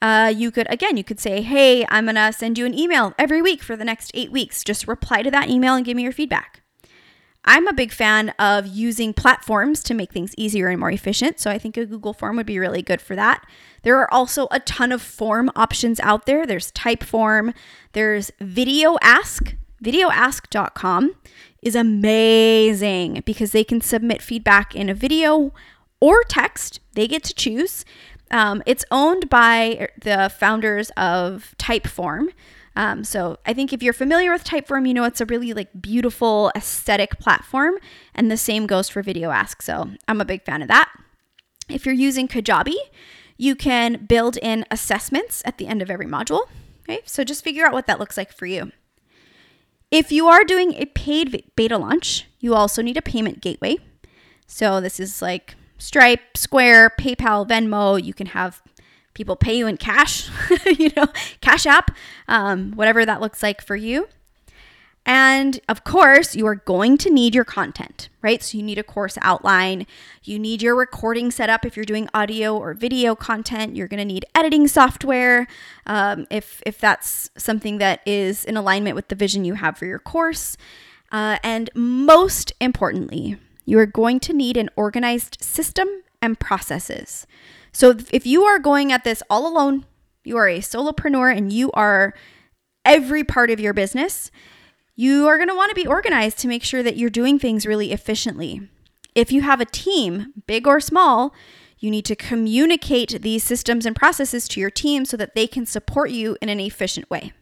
Uh, 0.02 0.32
you 0.34 0.50
could, 0.50 0.66
again, 0.68 0.96
you 0.96 1.04
could 1.04 1.20
say, 1.20 1.40
hey, 1.40 1.86
I'm 1.88 2.06
going 2.06 2.16
to 2.16 2.32
send 2.32 2.58
you 2.58 2.66
an 2.66 2.76
email 2.76 3.14
every 3.16 3.40
week 3.40 3.62
for 3.62 3.76
the 3.76 3.84
next 3.84 4.10
eight 4.12 4.32
weeks. 4.32 4.64
Just 4.64 4.88
reply 4.88 5.22
to 5.22 5.30
that 5.30 5.48
email 5.48 5.76
and 5.76 5.84
give 5.84 5.96
me 5.96 6.02
your 6.02 6.12
feedback. 6.12 6.62
I'm 7.44 7.66
a 7.66 7.72
big 7.72 7.92
fan 7.92 8.30
of 8.38 8.66
using 8.66 9.14
platforms 9.14 9.82
to 9.84 9.94
make 9.94 10.12
things 10.12 10.34
easier 10.36 10.68
and 10.68 10.78
more 10.78 10.90
efficient. 10.90 11.40
So 11.40 11.50
I 11.50 11.58
think 11.58 11.76
a 11.76 11.86
Google 11.86 12.12
form 12.12 12.36
would 12.36 12.46
be 12.46 12.58
really 12.58 12.82
good 12.82 13.00
for 13.00 13.16
that. 13.16 13.46
There 13.82 13.98
are 13.98 14.12
also 14.12 14.46
a 14.50 14.60
ton 14.60 14.92
of 14.92 15.00
form 15.00 15.50
options 15.56 16.00
out 16.00 16.26
there. 16.26 16.46
There's 16.46 16.70
Typeform, 16.72 17.54
there's 17.92 18.30
Video 18.40 18.98
Ask. 19.02 19.54
VideoAsk.com 19.82 21.14
is 21.62 21.74
amazing 21.74 23.22
because 23.24 23.52
they 23.52 23.64
can 23.64 23.80
submit 23.80 24.20
feedback 24.20 24.76
in 24.76 24.90
a 24.90 24.94
video 24.94 25.54
or 26.00 26.22
text. 26.24 26.80
They 26.92 27.08
get 27.08 27.24
to 27.24 27.34
choose. 27.34 27.86
Um, 28.30 28.62
it's 28.66 28.84
owned 28.90 29.30
by 29.30 29.88
the 30.00 30.30
founders 30.38 30.90
of 30.98 31.54
Typeform. 31.58 32.28
Um, 32.76 33.04
so 33.04 33.38
I 33.44 33.52
think 33.52 33.72
if 33.72 33.82
you're 33.82 33.92
familiar 33.92 34.32
with 34.32 34.44
Typeform, 34.44 34.86
you 34.86 34.94
know 34.94 35.04
it's 35.04 35.20
a 35.20 35.26
really 35.26 35.52
like 35.52 35.82
beautiful 35.82 36.52
aesthetic 36.54 37.18
platform, 37.18 37.74
and 38.14 38.30
the 38.30 38.36
same 38.36 38.66
goes 38.66 38.88
for 38.88 39.02
Video 39.02 39.30
Ask. 39.30 39.62
So 39.62 39.90
I'm 40.06 40.20
a 40.20 40.24
big 40.24 40.44
fan 40.44 40.62
of 40.62 40.68
that. 40.68 40.90
If 41.68 41.84
you're 41.84 41.94
using 41.94 42.28
Kajabi, 42.28 42.76
you 43.36 43.54
can 43.54 44.06
build 44.06 44.36
in 44.36 44.64
assessments 44.70 45.42
at 45.44 45.58
the 45.58 45.66
end 45.66 45.82
of 45.82 45.90
every 45.90 46.06
module. 46.06 46.42
Okay, 46.82 47.00
so 47.04 47.24
just 47.24 47.44
figure 47.44 47.66
out 47.66 47.72
what 47.72 47.86
that 47.86 48.00
looks 48.00 48.16
like 48.16 48.32
for 48.32 48.46
you. 48.46 48.72
If 49.90 50.12
you 50.12 50.28
are 50.28 50.44
doing 50.44 50.74
a 50.74 50.86
paid 50.86 51.50
beta 51.56 51.76
launch, 51.76 52.26
you 52.38 52.54
also 52.54 52.82
need 52.82 52.96
a 52.96 53.02
payment 53.02 53.40
gateway. 53.40 53.78
So 54.46 54.80
this 54.80 55.00
is 55.00 55.20
like 55.20 55.56
Stripe, 55.78 56.36
Square, 56.36 56.90
PayPal, 57.00 57.48
Venmo. 57.48 58.02
You 58.02 58.14
can 58.14 58.28
have 58.28 58.62
people 59.14 59.36
pay 59.36 59.56
you 59.56 59.66
in 59.66 59.76
cash, 59.76 60.30
you 60.78 60.90
know, 60.96 61.06
Cash 61.40 61.66
App, 61.66 61.90
um, 62.28 62.72
whatever 62.72 63.04
that 63.04 63.20
looks 63.20 63.42
like 63.42 63.60
for 63.62 63.76
you. 63.76 64.08
And 65.06 65.60
of 65.68 65.82
course, 65.82 66.36
you 66.36 66.46
are 66.46 66.54
going 66.54 66.98
to 66.98 67.10
need 67.10 67.34
your 67.34 67.44
content, 67.44 68.10
right? 68.22 68.42
So 68.42 68.58
you 68.58 68.62
need 68.62 68.78
a 68.78 68.82
course 68.82 69.16
outline. 69.22 69.86
You 70.22 70.38
need 70.38 70.60
your 70.62 70.76
recording 70.76 71.30
set 71.30 71.48
up 71.48 71.64
if 71.64 71.74
you're 71.74 71.86
doing 71.86 72.08
audio 72.12 72.56
or 72.56 72.74
video 72.74 73.14
content. 73.14 73.74
You're 73.74 73.88
going 73.88 73.98
to 73.98 74.04
need 74.04 74.26
editing 74.34 74.68
software 74.68 75.48
um, 75.86 76.26
if, 76.30 76.62
if 76.66 76.78
that's 76.78 77.30
something 77.36 77.78
that 77.78 78.00
is 78.06 78.44
in 78.44 78.56
alignment 78.56 78.94
with 78.94 79.08
the 79.08 79.14
vision 79.14 79.44
you 79.44 79.54
have 79.54 79.78
for 79.78 79.86
your 79.86 79.98
course. 79.98 80.56
Uh, 81.10 81.38
and 81.42 81.70
most 81.74 82.52
importantly, 82.60 83.36
you 83.64 83.78
are 83.78 83.86
going 83.86 84.20
to 84.20 84.32
need 84.32 84.56
an 84.56 84.68
organized 84.76 85.42
system 85.42 85.88
and 86.20 86.38
processes. 86.38 87.26
So 87.72 87.96
if 88.10 88.26
you 88.26 88.44
are 88.44 88.58
going 88.58 88.92
at 88.92 89.04
this 89.04 89.22
all 89.30 89.46
alone, 89.46 89.84
you 90.24 90.36
are 90.36 90.48
a 90.48 90.58
solopreneur 90.58 91.36
and 91.36 91.52
you 91.52 91.70
are 91.72 92.14
every 92.84 93.24
part 93.24 93.50
of 93.50 93.60
your 93.60 93.72
business, 93.72 94.30
you 94.96 95.26
are 95.26 95.36
going 95.36 95.48
to 95.48 95.54
want 95.54 95.70
to 95.70 95.74
be 95.74 95.86
organized 95.86 96.38
to 96.38 96.48
make 96.48 96.62
sure 96.62 96.82
that 96.82 96.96
you're 96.96 97.10
doing 97.10 97.38
things 97.38 97.66
really 97.66 97.92
efficiently. 97.92 98.68
If 99.14 99.32
you 99.32 99.42
have 99.42 99.60
a 99.60 99.64
team, 99.64 100.34
big 100.46 100.66
or 100.66 100.80
small, 100.80 101.34
you 101.78 101.90
need 101.90 102.04
to 102.04 102.16
communicate 102.16 103.22
these 103.22 103.42
systems 103.42 103.86
and 103.86 103.96
processes 103.96 104.46
to 104.48 104.60
your 104.60 104.70
team 104.70 105.04
so 105.04 105.16
that 105.16 105.34
they 105.34 105.46
can 105.46 105.64
support 105.64 106.10
you 106.10 106.36
in 106.42 106.48
an 106.48 106.60
efficient 106.60 107.08
way. 107.08 107.32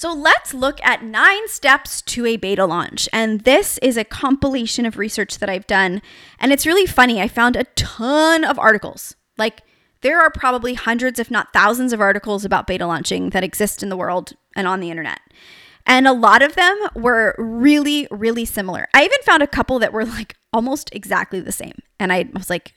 So 0.00 0.14
let's 0.14 0.54
look 0.54 0.82
at 0.82 1.04
nine 1.04 1.46
steps 1.46 2.00
to 2.00 2.24
a 2.24 2.38
beta 2.38 2.64
launch. 2.64 3.06
And 3.12 3.42
this 3.42 3.76
is 3.82 3.98
a 3.98 4.02
compilation 4.02 4.86
of 4.86 4.96
research 4.96 5.36
that 5.36 5.50
I've 5.50 5.66
done. 5.66 6.00
And 6.38 6.54
it's 6.54 6.64
really 6.64 6.86
funny. 6.86 7.20
I 7.20 7.28
found 7.28 7.54
a 7.54 7.64
ton 7.74 8.42
of 8.42 8.58
articles. 8.58 9.14
Like, 9.36 9.60
there 10.00 10.18
are 10.18 10.30
probably 10.30 10.72
hundreds, 10.72 11.18
if 11.18 11.30
not 11.30 11.52
thousands, 11.52 11.92
of 11.92 12.00
articles 12.00 12.46
about 12.46 12.66
beta 12.66 12.86
launching 12.86 13.28
that 13.28 13.44
exist 13.44 13.82
in 13.82 13.90
the 13.90 13.96
world 13.96 14.32
and 14.56 14.66
on 14.66 14.80
the 14.80 14.90
internet. 14.90 15.20
And 15.84 16.08
a 16.08 16.14
lot 16.14 16.40
of 16.40 16.54
them 16.54 16.78
were 16.94 17.34
really, 17.36 18.08
really 18.10 18.46
similar. 18.46 18.88
I 18.94 19.04
even 19.04 19.20
found 19.26 19.42
a 19.42 19.46
couple 19.46 19.78
that 19.80 19.92
were 19.92 20.06
like 20.06 20.34
almost 20.50 20.88
exactly 20.94 21.40
the 21.40 21.52
same. 21.52 21.78
And 21.98 22.10
I 22.10 22.30
was 22.32 22.48
like, 22.48 22.72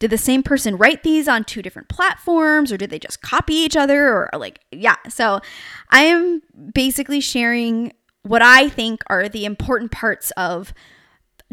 did 0.00 0.10
the 0.10 0.18
same 0.18 0.42
person 0.42 0.76
write 0.76 1.04
these 1.04 1.28
on 1.28 1.44
two 1.44 1.62
different 1.62 1.88
platforms 1.88 2.72
or 2.72 2.76
did 2.76 2.90
they 2.90 2.98
just 2.98 3.22
copy 3.22 3.54
each 3.54 3.76
other 3.76 4.08
or, 4.08 4.30
like 4.36 4.58
yeah. 4.72 4.96
So 5.08 5.40
i 5.90 6.02
am 6.02 6.42
basically 6.74 7.20
sharing 7.20 7.92
what 8.22 8.42
i 8.42 8.68
think 8.68 9.02
are 9.06 9.28
the 9.28 9.44
important 9.44 9.92
parts 9.92 10.32
of 10.32 10.74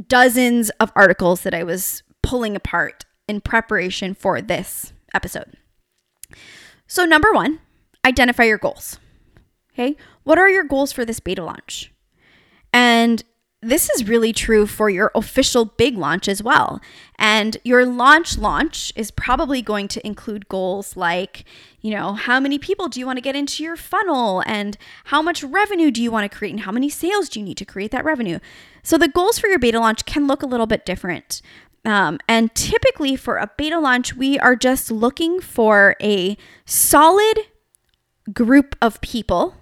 dozens 0.07 0.69
of 0.79 0.91
articles 0.95 1.41
that 1.41 1.53
i 1.53 1.63
was 1.63 2.01
pulling 2.23 2.55
apart 2.55 3.05
in 3.27 3.41
preparation 3.41 4.13
for 4.13 4.41
this 4.41 4.93
episode. 5.13 5.57
So 6.87 7.05
number 7.05 7.31
one 7.31 7.59
identify 8.05 8.43
your 8.43 8.57
goals. 8.57 8.99
Okay? 9.73 9.95
What 10.23 10.37
are 10.37 10.49
your 10.49 10.63
goals 10.63 10.91
for 10.91 11.05
this 11.05 11.19
beta 11.19 11.43
launch? 11.43 11.93
And 12.73 13.23
this 13.61 13.89
is 13.89 14.07
really 14.07 14.31
true 14.33 14.67
for 14.67 14.87
your 14.87 15.11
official 15.15 15.65
big 15.65 15.97
launch 15.97 16.27
as 16.27 16.43
well. 16.43 16.79
And 17.17 17.57
your 17.63 17.85
launch 17.87 18.37
launch 18.37 18.93
is 18.95 19.09
probably 19.09 19.63
going 19.63 19.87
to 19.89 20.05
include 20.05 20.47
goals 20.47 20.95
like, 20.95 21.43
you 21.81 21.89
know, 21.89 22.13
how 22.13 22.39
many 22.39 22.59
people 22.59 22.87
do 22.87 22.99
you 22.99 23.07
want 23.07 23.17
to 23.17 23.21
get 23.21 23.35
into 23.35 23.63
your 23.63 23.75
funnel 23.75 24.43
and 24.45 24.77
how 25.05 25.23
much 25.23 25.43
revenue 25.43 25.89
do 25.89 26.03
you 26.03 26.11
want 26.11 26.31
to 26.31 26.37
create 26.37 26.51
and 26.51 26.61
how 26.61 26.71
many 26.71 26.87
sales 26.87 27.29
do 27.29 27.39
you 27.39 27.45
need 27.45 27.57
to 27.57 27.65
create 27.65 27.89
that 27.91 28.05
revenue. 28.05 28.37
So 28.83 28.95
the 28.97 29.07
goals 29.07 29.39
for 29.39 29.47
your 29.47 29.59
beta 29.59 29.79
launch 29.79 30.05
can 30.05 30.27
look 30.27 30.43
a 30.43 30.47
little 30.47 30.67
bit 30.67 30.85
different. 30.85 31.41
Um, 31.83 32.19
and 32.27 32.53
typically 32.53 33.15
for 33.15 33.37
a 33.37 33.49
beta 33.57 33.79
launch, 33.79 34.15
we 34.15 34.37
are 34.37 34.55
just 34.55 34.91
looking 34.91 35.39
for 35.41 35.95
a 35.99 36.37
solid 36.65 37.39
group 38.33 38.75
of 38.81 39.01
people, 39.01 39.55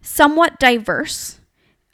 somewhat 0.00 0.58
diverse 0.58 1.40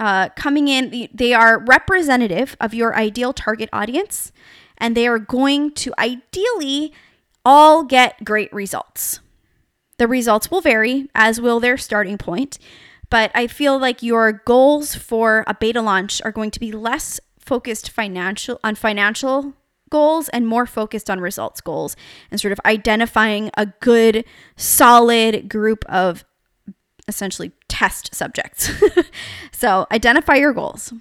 uh, 0.00 0.28
coming 0.30 0.68
in, 0.68 1.08
they 1.12 1.32
are 1.32 1.64
representative 1.64 2.56
of 2.60 2.74
your 2.74 2.96
ideal 2.96 3.32
target 3.32 3.68
audience, 3.72 4.32
and 4.78 4.96
they 4.96 5.06
are 5.06 5.18
going 5.18 5.72
to 5.72 5.94
ideally 5.98 6.92
all 7.44 7.84
get 7.84 8.24
great 8.24 8.52
results. 8.52 9.20
The 9.98 10.08
results 10.08 10.50
will 10.50 10.60
vary, 10.60 11.08
as 11.14 11.40
will 11.40 11.60
their 11.60 11.76
starting 11.76 12.18
point, 12.18 12.58
but 13.10 13.30
I 13.34 13.46
feel 13.46 13.78
like 13.78 14.02
your 14.02 14.32
goals 14.32 14.94
for 14.94 15.44
a 15.46 15.54
beta 15.54 15.80
launch 15.80 16.20
are 16.24 16.32
going 16.32 16.50
to 16.50 16.60
be 16.60 16.72
less 16.72 17.20
focused 17.38 17.90
financial 17.90 18.58
on 18.64 18.74
financial 18.74 19.54
goals 19.90 20.28
and 20.30 20.48
more 20.48 20.66
focused 20.66 21.08
on 21.08 21.20
results 21.20 21.60
goals 21.60 21.94
and 22.30 22.40
sort 22.40 22.50
of 22.50 22.60
identifying 22.64 23.50
a 23.56 23.66
good 23.66 24.24
solid 24.56 25.48
group 25.48 25.84
of 25.88 26.24
essentially 27.08 27.52
test 27.68 28.14
subjects. 28.14 28.70
so 29.52 29.86
identify 29.90 30.34
your 30.34 30.52
goals. 30.52 30.92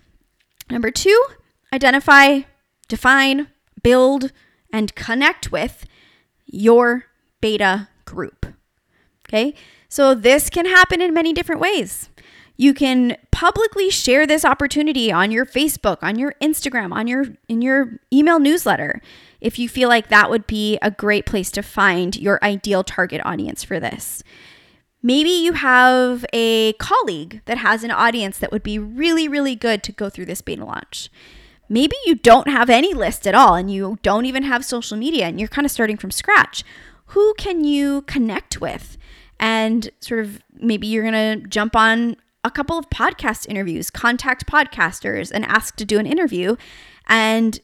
Number 0.70 0.92
two, 0.92 1.26
identify, 1.72 2.42
define, 2.88 3.48
build, 3.82 4.32
and 4.72 4.96
connect 4.96 5.52
with 5.52 5.86
your 6.46 7.06
beta 7.42 7.90
group. 8.06 8.46
Okay, 9.28 9.56
so 9.90 10.14
this 10.14 10.50
can 10.50 10.66
happen 10.66 11.02
in 11.02 11.14
many 11.14 11.34
different 11.34 11.62
ways. 11.62 12.10
You 12.56 12.74
can 12.74 13.18
publicly 13.32 13.90
share 13.90 14.28
this 14.28 14.46
opportunity 14.46 15.12
on 15.12 15.32
your 15.32 15.46
Facebook, 15.46 15.98
on 16.02 16.20
your 16.20 16.36
Instagram, 16.42 16.94
on 16.94 17.08
your 17.08 17.26
in 17.48 17.62
your 17.62 18.00
email 18.12 18.40
newsletter 18.40 19.02
if 19.44 19.60
you 19.60 19.68
feel 19.68 19.90
like 19.90 20.08
that 20.08 20.30
would 20.30 20.48
be 20.48 20.80
a 20.82 20.90
great 20.90 21.26
place 21.26 21.52
to 21.52 21.62
find 21.62 22.16
your 22.16 22.40
ideal 22.42 22.84
target 22.84 23.22
audience 23.26 23.64
for 23.64 23.80
this. 23.80 24.24
Maybe 25.06 25.30
you 25.30 25.52
have 25.52 26.26
a 26.32 26.74
colleague 26.74 27.42
that 27.44 27.58
has 27.58 27.84
an 27.84 27.92
audience 27.92 28.40
that 28.40 28.54
would 28.54 28.64
be 28.64 28.80
really, 28.80 29.28
really 29.28 29.54
good 29.54 29.84
to 29.84 29.92
go 29.92 30.10
through 30.10 30.26
this 30.26 30.42
beta 30.42 30.64
launch. 30.64 31.12
Maybe 31.68 31.96
you 32.06 32.16
don't 32.16 32.48
have 32.48 32.70
any 32.70 32.94
list 32.94 33.28
at 33.28 33.36
all 33.36 33.56
and 33.56 33.70
you 33.70 34.00
don't 34.02 34.26
even 34.26 34.44
have 34.44 34.64
social 34.64 34.96
media 34.96 35.26
and 35.26 35.40
you're 35.40 35.50
kind 35.50 35.66
of 35.66 35.72
starting 35.72 35.98
from 35.98 36.10
scratch. 36.10 36.64
Who 37.08 37.34
can 37.38 37.66
you 37.66 38.04
connect 38.04 38.62
with? 38.62 38.98
And 39.40 39.90
sort 40.00 40.22
of 40.22 40.42
maybe 40.54 40.88
you're 40.88 41.10
going 41.10 41.42
to 41.42 41.48
jump 41.50 41.76
on 41.76 42.16
a 42.46 42.52
couple 42.52 42.78
of 42.78 42.90
podcast 42.90 43.48
interviews, 43.48 43.90
contact 43.90 44.46
podcasters 44.46 45.32
and 45.34 45.44
ask 45.46 45.76
to 45.78 45.86
do 45.86 46.00
an 46.00 46.06
interview 46.06 46.56
and 47.08 47.60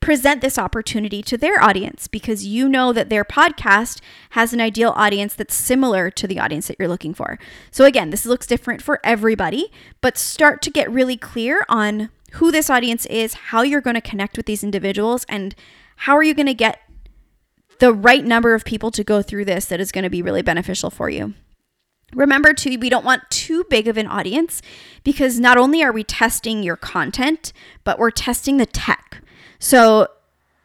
present 0.00 0.40
this 0.40 0.58
opportunity 0.58 1.22
to 1.22 1.36
their 1.36 1.62
audience 1.62 2.06
because 2.06 2.46
you 2.46 2.68
know 2.68 2.92
that 2.92 3.08
their 3.08 3.24
podcast 3.24 4.00
has 4.30 4.52
an 4.52 4.60
ideal 4.60 4.92
audience 4.94 5.34
that's 5.34 5.54
similar 5.54 6.10
to 6.10 6.26
the 6.26 6.38
audience 6.38 6.68
that 6.68 6.76
you're 6.78 6.88
looking 6.88 7.14
for. 7.14 7.38
So, 7.70 7.84
again, 7.84 8.10
this 8.10 8.26
looks 8.26 8.46
different 8.46 8.82
for 8.82 9.00
everybody, 9.02 9.72
but 10.00 10.16
start 10.16 10.62
to 10.62 10.70
get 10.70 10.90
really 10.90 11.16
clear 11.16 11.64
on 11.68 12.10
who 12.32 12.52
this 12.52 12.70
audience 12.70 13.06
is, 13.06 13.34
how 13.34 13.62
you're 13.62 13.80
going 13.80 13.94
to 13.94 14.00
connect 14.00 14.36
with 14.36 14.46
these 14.46 14.62
individuals, 14.62 15.24
and 15.28 15.54
how 15.96 16.16
are 16.16 16.22
you 16.22 16.34
going 16.34 16.46
to 16.46 16.54
get 16.54 16.80
the 17.78 17.92
right 17.92 18.24
number 18.24 18.54
of 18.54 18.64
people 18.64 18.90
to 18.90 19.04
go 19.04 19.22
through 19.22 19.44
this 19.44 19.66
that 19.66 19.80
is 19.80 19.92
going 19.92 20.04
to 20.04 20.10
be 20.10 20.22
really 20.22 20.42
beneficial 20.42 20.90
for 20.90 21.10
you. 21.10 21.34
Remember, 22.14 22.52
too, 22.52 22.78
we 22.78 22.88
don't 22.88 23.04
want 23.04 23.28
too 23.30 23.64
big 23.68 23.88
of 23.88 23.96
an 23.96 24.06
audience 24.06 24.62
because 25.02 25.40
not 25.40 25.58
only 25.58 25.82
are 25.82 25.92
we 25.92 26.04
testing 26.04 26.62
your 26.62 26.76
content, 26.76 27.52
but 27.82 27.98
we're 27.98 28.10
testing 28.10 28.58
the 28.58 28.66
tech. 28.66 29.22
So 29.58 30.08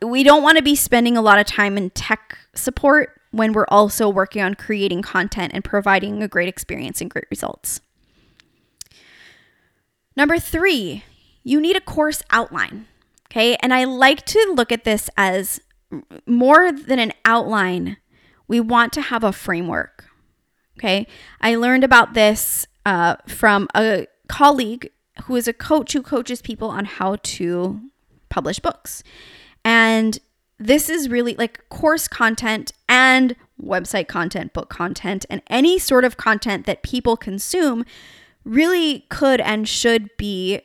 we 0.01 0.23
don't 0.23 0.43
want 0.43 0.57
to 0.57 0.63
be 0.63 0.75
spending 0.75 1.17
a 1.17 1.21
lot 1.21 1.39
of 1.39 1.45
time 1.45 1.77
in 1.77 1.89
tech 1.91 2.37
support 2.55 3.21
when 3.31 3.53
we're 3.53 3.65
also 3.69 4.09
working 4.09 4.41
on 4.41 4.55
creating 4.55 5.01
content 5.01 5.53
and 5.53 5.63
providing 5.63 6.21
a 6.21 6.27
great 6.27 6.49
experience 6.49 7.01
and 7.01 7.09
great 7.09 7.27
results. 7.29 7.81
Number 10.15 10.37
three, 10.37 11.03
you 11.43 11.61
need 11.61 11.75
a 11.75 11.81
course 11.81 12.21
outline. 12.29 12.87
Okay. 13.29 13.55
And 13.61 13.73
I 13.73 13.85
like 13.85 14.25
to 14.27 14.53
look 14.55 14.71
at 14.71 14.83
this 14.83 15.09
as 15.15 15.61
more 16.25 16.71
than 16.71 16.99
an 16.99 17.13
outline, 17.23 17.97
we 18.47 18.59
want 18.59 18.91
to 18.93 19.01
have 19.01 19.23
a 19.23 19.31
framework. 19.31 20.05
Okay. 20.77 21.07
I 21.39 21.55
learned 21.55 21.83
about 21.83 22.13
this 22.13 22.67
uh, 22.85 23.15
from 23.27 23.69
a 23.75 24.07
colleague 24.27 24.91
who 25.23 25.35
is 25.35 25.47
a 25.47 25.53
coach 25.53 25.93
who 25.93 26.01
coaches 26.01 26.41
people 26.41 26.69
on 26.69 26.85
how 26.85 27.17
to 27.21 27.90
publish 28.31 28.59
books. 28.59 29.03
And 29.63 30.17
this 30.57 30.89
is 30.89 31.09
really 31.09 31.35
like 31.35 31.67
course 31.69 32.07
content 32.07 32.71
and 32.89 33.35
website 33.63 34.07
content, 34.07 34.53
book 34.53 34.69
content, 34.69 35.25
and 35.29 35.41
any 35.47 35.77
sort 35.77 36.03
of 36.03 36.17
content 36.17 36.65
that 36.65 36.81
people 36.81 37.15
consume 37.15 37.85
really 38.43 39.05
could 39.09 39.39
and 39.39 39.67
should 39.67 40.09
be 40.17 40.61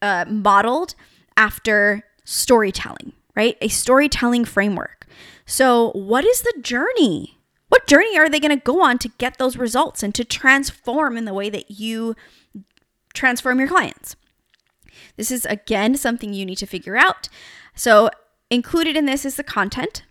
uh, 0.00 0.24
modeled 0.28 0.94
after 1.36 2.04
storytelling, 2.24 3.12
right? 3.34 3.56
A 3.60 3.68
storytelling 3.68 4.44
framework. 4.44 5.06
So, 5.46 5.90
what 5.92 6.24
is 6.24 6.42
the 6.42 6.54
journey? 6.62 7.38
What 7.68 7.86
journey 7.86 8.18
are 8.18 8.28
they 8.28 8.40
going 8.40 8.56
to 8.56 8.62
go 8.62 8.82
on 8.82 8.98
to 8.98 9.08
get 9.18 9.38
those 9.38 9.56
results 9.56 10.02
and 10.02 10.14
to 10.14 10.24
transform 10.24 11.16
in 11.16 11.24
the 11.24 11.34
way 11.34 11.48
that 11.48 11.70
you 11.70 12.14
transform 13.14 13.58
your 13.58 13.68
clients? 13.68 14.14
This 15.16 15.30
is 15.30 15.44
again 15.46 15.96
something 15.96 16.32
you 16.32 16.46
need 16.46 16.58
to 16.58 16.66
figure 16.66 16.96
out. 16.96 17.28
So, 17.74 18.10
included 18.50 18.96
in 18.96 19.06
this 19.06 19.24
is 19.24 19.36
the 19.36 19.44
content, 19.44 20.02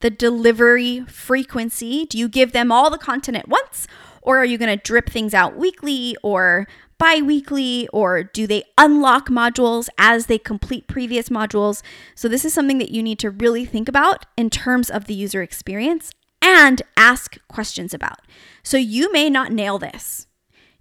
the 0.00 0.10
delivery 0.10 1.04
frequency. 1.06 2.06
Do 2.06 2.18
you 2.18 2.28
give 2.28 2.52
them 2.52 2.70
all 2.72 2.90
the 2.90 2.98
content 2.98 3.36
at 3.36 3.48
once, 3.48 3.86
or 4.22 4.38
are 4.38 4.44
you 4.44 4.58
going 4.58 4.76
to 4.76 4.82
drip 4.82 5.10
things 5.10 5.34
out 5.34 5.56
weekly 5.56 6.16
or 6.22 6.66
bi 6.98 7.20
weekly, 7.20 7.88
or 7.92 8.22
do 8.22 8.46
they 8.46 8.64
unlock 8.78 9.28
modules 9.28 9.88
as 9.98 10.26
they 10.26 10.38
complete 10.38 10.86
previous 10.86 11.28
modules? 11.28 11.82
So, 12.14 12.28
this 12.28 12.44
is 12.44 12.54
something 12.54 12.78
that 12.78 12.90
you 12.90 13.02
need 13.02 13.18
to 13.20 13.30
really 13.30 13.64
think 13.64 13.88
about 13.88 14.26
in 14.36 14.50
terms 14.50 14.90
of 14.90 15.06
the 15.06 15.14
user 15.14 15.42
experience 15.42 16.12
and 16.40 16.82
ask 16.96 17.38
questions 17.48 17.94
about. 17.94 18.20
So, 18.62 18.76
you 18.76 19.12
may 19.12 19.28
not 19.28 19.52
nail 19.52 19.78
this 19.78 20.26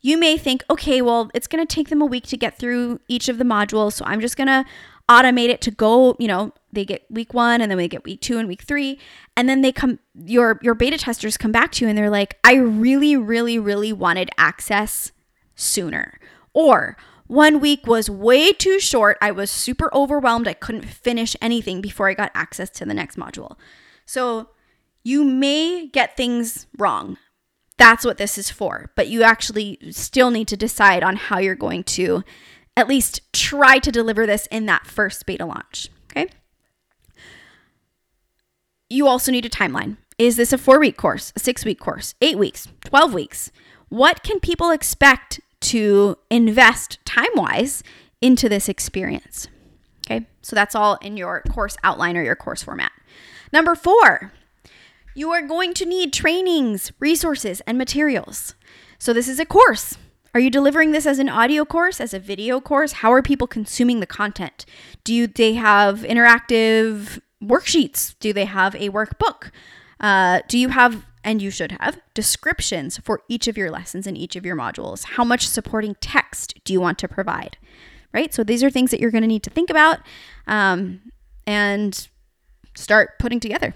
you 0.03 0.17
may 0.19 0.37
think, 0.37 0.63
okay, 0.69 1.01
well, 1.01 1.31
it's 1.33 1.47
going 1.47 1.65
to 1.65 1.75
take 1.75 1.87
them 1.87 2.01
a 2.01 2.05
week 2.05 2.27
to 2.27 2.37
get 2.37 2.59
through 2.59 2.99
each 3.07 3.29
of 3.29 3.37
the 3.37 3.45
modules. 3.45 3.93
So 3.93 4.05
I'm 4.05 4.19
just 4.19 4.35
going 4.35 4.47
to 4.47 4.65
automate 5.09 5.47
it 5.47 5.61
to 5.61 5.71
go, 5.71 6.15
you 6.19 6.27
know, 6.27 6.53
they 6.73 6.83
get 6.83 7.05
week 7.09 7.33
one 7.33 7.61
and 7.61 7.71
then 7.71 7.77
we 7.77 7.87
get 7.87 8.03
week 8.03 8.19
two 8.19 8.37
and 8.37 8.47
week 8.47 8.63
three. 8.63 8.99
And 9.37 9.47
then 9.47 9.61
they 9.61 9.71
come, 9.71 9.99
your, 10.13 10.59
your 10.61 10.75
beta 10.75 10.97
testers 10.97 11.37
come 11.37 11.53
back 11.53 11.71
to 11.73 11.85
you 11.85 11.89
and 11.89 11.97
they're 11.97 12.09
like, 12.09 12.37
I 12.43 12.55
really, 12.55 13.15
really, 13.15 13.57
really 13.57 13.93
wanted 13.93 14.29
access 14.37 15.13
sooner. 15.55 16.19
Or 16.53 16.97
one 17.27 17.61
week 17.61 17.87
was 17.87 18.09
way 18.09 18.51
too 18.51 18.81
short. 18.81 19.17
I 19.21 19.31
was 19.31 19.49
super 19.49 19.89
overwhelmed. 19.93 20.49
I 20.49 20.53
couldn't 20.53 20.85
finish 20.85 21.35
anything 21.41 21.79
before 21.79 22.09
I 22.09 22.13
got 22.13 22.31
access 22.35 22.69
to 22.71 22.85
the 22.85 22.93
next 22.93 23.17
module. 23.17 23.57
So 24.05 24.49
you 25.01 25.23
may 25.23 25.87
get 25.87 26.17
things 26.17 26.67
wrong 26.77 27.17
That's 27.77 28.05
what 28.05 28.17
this 28.17 28.37
is 28.37 28.49
for. 28.49 28.91
But 28.95 29.07
you 29.07 29.23
actually 29.23 29.77
still 29.91 30.31
need 30.31 30.47
to 30.49 30.57
decide 30.57 31.03
on 31.03 31.15
how 31.15 31.39
you're 31.39 31.55
going 31.55 31.83
to 31.85 32.23
at 32.75 32.87
least 32.87 33.21
try 33.33 33.79
to 33.79 33.91
deliver 33.91 34.25
this 34.25 34.47
in 34.47 34.65
that 34.65 34.87
first 34.87 35.25
beta 35.25 35.45
launch. 35.45 35.89
Okay. 36.11 36.29
You 38.89 39.07
also 39.07 39.31
need 39.31 39.45
a 39.45 39.49
timeline. 39.49 39.97
Is 40.17 40.37
this 40.37 40.53
a 40.53 40.57
four 40.57 40.79
week 40.79 40.97
course, 40.97 41.33
a 41.35 41.39
six 41.39 41.65
week 41.65 41.79
course, 41.79 42.15
eight 42.21 42.37
weeks, 42.37 42.67
12 42.85 43.13
weeks? 43.13 43.51
What 43.89 44.23
can 44.23 44.39
people 44.39 44.69
expect 44.69 45.39
to 45.61 46.17
invest 46.29 46.99
time 47.05 47.29
wise 47.35 47.83
into 48.21 48.49
this 48.49 48.69
experience? 48.69 49.47
Okay, 50.05 50.27
so 50.41 50.55
that's 50.55 50.75
all 50.75 50.95
in 51.01 51.17
your 51.17 51.41
course 51.49 51.77
outline 51.83 52.17
or 52.17 52.23
your 52.23 52.35
course 52.35 52.61
format. 52.61 52.91
Number 53.51 53.75
four, 53.75 54.33
you 55.15 55.31
are 55.31 55.41
going 55.41 55.73
to 55.75 55.85
need 55.85 56.13
trainings, 56.13 56.91
resources, 56.99 57.61
and 57.61 57.77
materials. 57.77 58.55
So, 58.97 59.13
this 59.13 59.27
is 59.27 59.39
a 59.39 59.45
course. 59.45 59.97
Are 60.33 60.39
you 60.39 60.49
delivering 60.49 60.91
this 60.91 61.05
as 61.05 61.19
an 61.19 61.29
audio 61.29 61.63
course, 61.63 62.01
as 62.01 62.13
a 62.13 62.19
video 62.19 62.59
course? 62.59 62.93
How 62.93 63.13
are 63.13 63.21
people 63.21 63.45
consuming 63.45 63.99
the 63.99 64.07
content? 64.07 64.65
Do 65.03 65.13
you, 65.13 65.27
they 65.27 65.53
have 65.53 65.99
interactive 65.99 67.21
worksheets? 67.43 68.15
Do 68.19 68.33
they 68.33 68.45
have 68.45 68.73
a 68.75 68.89
workbook? 68.89 69.51
Uh, 69.99 70.41
do 70.47 70.57
you 70.57 70.69
have, 70.69 71.05
and 71.23 71.39
you 71.39 71.51
should 71.51 71.73
have, 71.73 71.99
descriptions 72.15 72.97
for 72.97 73.21
each 73.29 73.47
of 73.47 73.57
your 73.57 73.69
lessons 73.69 74.07
and 74.07 74.17
each 74.17 74.35
of 74.35 74.43
your 74.43 74.55
modules? 74.55 75.03
How 75.03 75.23
much 75.23 75.47
supporting 75.47 75.95
text 76.01 76.59
do 76.63 76.73
you 76.73 76.81
want 76.81 76.97
to 76.99 77.07
provide? 77.07 77.57
Right? 78.11 78.33
So 78.33 78.43
these 78.43 78.63
are 78.63 78.71
things 78.71 78.89
that 78.89 78.99
you're 78.99 79.11
going 79.11 79.21
to 79.21 79.27
need 79.27 79.43
to 79.43 79.51
think 79.51 79.69
about 79.69 79.99
um, 80.47 81.01
and 81.45 82.07
start 82.75 83.19
putting 83.19 83.39
together. 83.39 83.75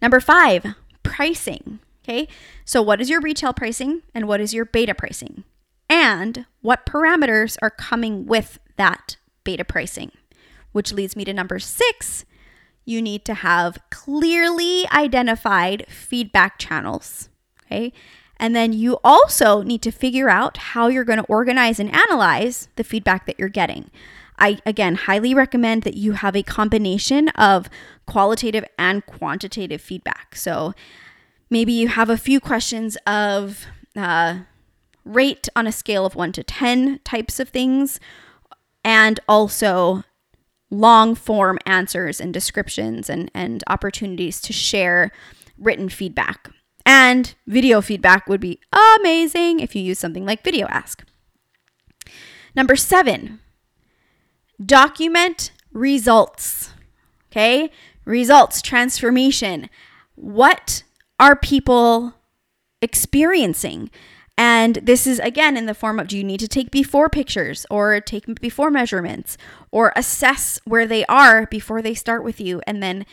Number 0.00 0.20
five, 0.20 0.74
pricing. 1.02 1.80
Okay. 2.04 2.28
So, 2.64 2.82
what 2.82 3.00
is 3.00 3.08
your 3.08 3.20
retail 3.20 3.52
pricing 3.52 4.02
and 4.14 4.26
what 4.26 4.40
is 4.40 4.52
your 4.52 4.64
beta 4.64 4.94
pricing? 4.94 5.44
And 5.88 6.46
what 6.60 6.86
parameters 6.86 7.56
are 7.62 7.70
coming 7.70 8.26
with 8.26 8.58
that 8.76 9.16
beta 9.44 9.64
pricing? 9.64 10.10
Which 10.72 10.92
leads 10.92 11.16
me 11.16 11.24
to 11.24 11.32
number 11.32 11.58
six. 11.58 12.24
You 12.84 13.00
need 13.00 13.24
to 13.26 13.34
have 13.34 13.78
clearly 13.90 14.88
identified 14.90 15.86
feedback 15.88 16.58
channels. 16.58 17.28
Okay. 17.64 17.92
And 18.38 18.56
then 18.56 18.72
you 18.72 18.98
also 19.04 19.62
need 19.62 19.82
to 19.82 19.92
figure 19.92 20.28
out 20.28 20.56
how 20.56 20.88
you're 20.88 21.04
going 21.04 21.20
to 21.20 21.24
organize 21.26 21.78
and 21.78 21.94
analyze 21.94 22.68
the 22.74 22.82
feedback 22.82 23.26
that 23.26 23.38
you're 23.38 23.48
getting. 23.48 23.90
I, 24.38 24.58
again, 24.66 24.94
highly 24.94 25.34
recommend 25.34 25.82
that 25.82 25.96
you 25.96 26.12
have 26.12 26.34
a 26.34 26.42
combination 26.42 27.28
of 27.30 27.68
qualitative 28.06 28.64
and 28.78 29.04
quantitative 29.06 29.80
feedback. 29.80 30.34
So 30.34 30.74
maybe 31.50 31.72
you 31.72 31.88
have 31.88 32.10
a 32.10 32.16
few 32.16 32.40
questions 32.40 32.96
of 33.06 33.66
uh, 33.96 34.40
rate 35.04 35.48
on 35.54 35.66
a 35.66 35.72
scale 35.72 36.06
of 36.06 36.14
one 36.14 36.32
to 36.32 36.42
10 36.42 37.00
types 37.04 37.38
of 37.38 37.48
things, 37.48 38.00
and 38.84 39.20
also 39.28 40.02
long 40.70 41.14
form 41.14 41.58
answers 41.66 42.20
and 42.20 42.32
descriptions 42.32 43.10
and, 43.10 43.30
and 43.34 43.62
opportunities 43.68 44.40
to 44.40 44.52
share 44.52 45.12
written 45.58 45.88
feedback. 45.88 46.50
And 46.84 47.34
video 47.46 47.80
feedback 47.80 48.26
would 48.26 48.40
be 48.40 48.58
amazing 48.98 49.60
if 49.60 49.76
you 49.76 49.82
use 49.82 49.98
something 49.98 50.26
like 50.26 50.42
Video 50.42 50.66
Ask. 50.68 51.04
Number 52.56 52.74
seven, 52.74 53.40
document 54.64 55.52
results. 55.72 56.70
Okay, 57.30 57.70
results, 58.04 58.60
transformation. 58.60 59.70
What 60.14 60.82
are 61.18 61.36
people 61.36 62.14
experiencing? 62.80 63.90
And 64.36 64.76
this 64.76 65.06
is 65.06 65.18
again 65.20 65.56
in 65.56 65.66
the 65.66 65.74
form 65.74 65.98
of 65.98 66.08
do 66.08 66.16
you 66.16 66.24
need 66.24 66.40
to 66.40 66.48
take 66.48 66.70
before 66.70 67.08
pictures 67.08 67.66
or 67.70 68.00
take 68.00 68.40
before 68.40 68.70
measurements 68.70 69.36
or 69.70 69.92
assess 69.94 70.58
where 70.64 70.86
they 70.86 71.04
are 71.06 71.46
before 71.46 71.82
they 71.82 71.94
start 71.94 72.24
with 72.24 72.40
you 72.40 72.60
and 72.66 72.82
then 72.82 73.06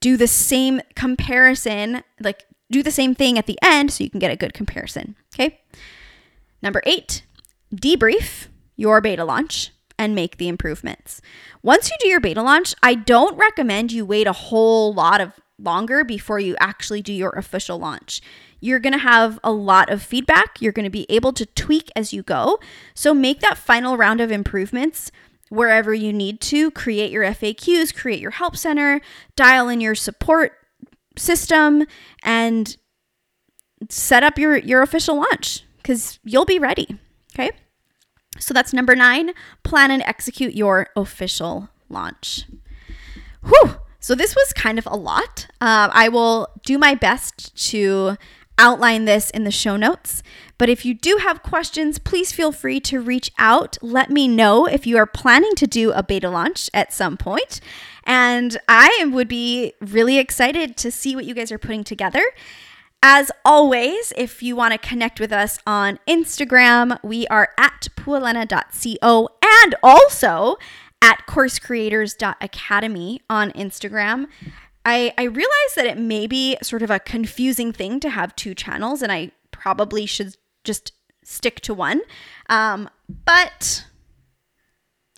do 0.00 0.16
the 0.16 0.26
same 0.26 0.80
comparison, 0.94 2.02
like 2.20 2.44
do 2.70 2.82
the 2.82 2.90
same 2.90 3.14
thing 3.14 3.38
at 3.38 3.46
the 3.46 3.58
end 3.62 3.92
so 3.92 4.02
you 4.04 4.10
can 4.10 4.18
get 4.18 4.32
a 4.32 4.36
good 4.36 4.52
comparison. 4.52 5.14
Okay. 5.34 5.60
Number 6.60 6.82
eight, 6.84 7.24
debrief 7.74 8.48
your 8.76 9.00
beta 9.00 9.24
launch 9.24 9.70
and 10.02 10.16
make 10.16 10.36
the 10.36 10.48
improvements. 10.48 11.22
Once 11.62 11.88
you 11.88 11.96
do 12.00 12.08
your 12.08 12.18
beta 12.18 12.42
launch, 12.42 12.74
I 12.82 12.94
don't 12.96 13.36
recommend 13.36 13.92
you 13.92 14.04
wait 14.04 14.26
a 14.26 14.32
whole 14.32 14.92
lot 14.92 15.20
of 15.20 15.32
longer 15.60 16.02
before 16.02 16.40
you 16.40 16.56
actually 16.58 17.02
do 17.02 17.12
your 17.12 17.30
official 17.30 17.78
launch. 17.78 18.20
You're 18.58 18.80
going 18.80 18.94
to 18.94 18.98
have 18.98 19.38
a 19.44 19.52
lot 19.52 19.90
of 19.90 20.02
feedback. 20.02 20.60
You're 20.60 20.72
going 20.72 20.86
to 20.86 20.90
be 20.90 21.06
able 21.08 21.32
to 21.34 21.46
tweak 21.46 21.88
as 21.94 22.12
you 22.12 22.24
go. 22.24 22.58
So 22.94 23.14
make 23.14 23.38
that 23.42 23.56
final 23.56 23.96
round 23.96 24.20
of 24.20 24.32
improvements 24.32 25.12
wherever 25.50 25.94
you 25.94 26.12
need 26.12 26.40
to. 26.40 26.72
Create 26.72 27.12
your 27.12 27.22
FAQs, 27.22 27.94
create 27.94 28.18
your 28.18 28.32
help 28.32 28.56
center, 28.56 29.00
dial 29.36 29.68
in 29.68 29.80
your 29.80 29.94
support 29.94 30.54
system, 31.16 31.84
and 32.24 32.76
set 33.88 34.24
up 34.24 34.36
your, 34.36 34.56
your 34.56 34.82
official 34.82 35.14
launch 35.14 35.62
because 35.76 36.18
you'll 36.24 36.44
be 36.44 36.58
ready. 36.58 36.98
Okay. 37.34 37.52
So 38.38 38.54
that's 38.54 38.72
number 38.72 38.94
nine 38.94 39.32
plan 39.62 39.90
and 39.90 40.02
execute 40.02 40.54
your 40.54 40.88
official 40.96 41.68
launch. 41.88 42.46
Whew. 43.44 43.76
So 44.00 44.14
this 44.14 44.34
was 44.34 44.52
kind 44.52 44.78
of 44.78 44.86
a 44.86 44.96
lot. 44.96 45.46
Uh, 45.60 45.88
I 45.92 46.08
will 46.08 46.48
do 46.64 46.76
my 46.76 46.94
best 46.94 47.54
to 47.70 48.16
outline 48.58 49.04
this 49.04 49.30
in 49.30 49.44
the 49.44 49.50
show 49.50 49.76
notes. 49.76 50.22
But 50.58 50.68
if 50.68 50.84
you 50.84 50.94
do 50.94 51.18
have 51.22 51.42
questions, 51.42 51.98
please 51.98 52.32
feel 52.32 52.52
free 52.52 52.80
to 52.80 53.00
reach 53.00 53.32
out. 53.38 53.78
Let 53.80 54.10
me 54.10 54.28
know 54.28 54.66
if 54.66 54.86
you 54.86 54.96
are 54.96 55.06
planning 55.06 55.54
to 55.56 55.66
do 55.66 55.92
a 55.92 56.02
beta 56.02 56.28
launch 56.28 56.68
at 56.74 56.92
some 56.92 57.16
point. 57.16 57.60
And 58.04 58.58
I 58.68 59.08
would 59.12 59.28
be 59.28 59.74
really 59.80 60.18
excited 60.18 60.76
to 60.78 60.90
see 60.90 61.14
what 61.14 61.24
you 61.24 61.34
guys 61.34 61.50
are 61.50 61.58
putting 61.58 61.84
together. 61.84 62.22
As 63.04 63.32
always, 63.44 64.12
if 64.16 64.44
you 64.44 64.54
want 64.54 64.72
to 64.72 64.78
connect 64.78 65.18
with 65.18 65.32
us 65.32 65.58
on 65.66 65.98
Instagram, 66.08 66.98
we 67.02 67.26
are 67.26 67.50
at 67.58 67.88
pualena.co 67.96 69.28
and 69.42 69.74
also 69.82 70.56
at 71.02 71.26
coursecreators.academy 71.26 73.20
on 73.28 73.50
Instagram. 73.52 74.26
I, 74.84 75.12
I 75.18 75.24
realize 75.24 75.74
that 75.74 75.86
it 75.86 75.98
may 75.98 76.28
be 76.28 76.56
sort 76.62 76.82
of 76.82 76.90
a 76.90 77.00
confusing 77.00 77.72
thing 77.72 77.98
to 78.00 78.10
have 78.10 78.36
two 78.36 78.54
channels, 78.54 79.02
and 79.02 79.10
I 79.10 79.32
probably 79.50 80.06
should 80.06 80.36
just 80.62 80.92
stick 81.24 81.60
to 81.62 81.74
one. 81.74 82.02
Um, 82.48 82.88
but 83.24 83.84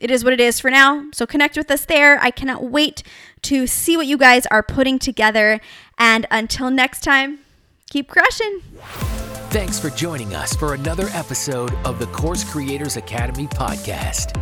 it 0.01 0.11
is 0.11 0.25
what 0.25 0.33
it 0.33 0.41
is 0.41 0.59
for 0.59 0.71
now. 0.71 1.05
So 1.13 1.27
connect 1.27 1.57
with 1.57 1.71
us 1.71 1.85
there. 1.85 2.19
I 2.21 2.31
cannot 2.31 2.65
wait 2.65 3.03
to 3.43 3.67
see 3.67 3.97
what 3.97 4.07
you 4.07 4.17
guys 4.17 4.47
are 4.47 4.63
putting 4.63 4.99
together. 4.99 5.61
And 5.99 6.27
until 6.31 6.71
next 6.71 7.03
time, 7.03 7.41
Keep 7.95 8.09
crushing. 8.09 8.59
Thanks 9.51 9.79
for 9.79 9.89
joining 9.89 10.35
us 10.35 10.57
for 10.57 10.75
another 10.75 11.07
episode 11.13 11.73
of 11.85 12.01
the 12.01 12.07
Course 12.07 12.43
Creators 12.43 12.97
Academy 12.97 13.47
podcast. 13.47 14.35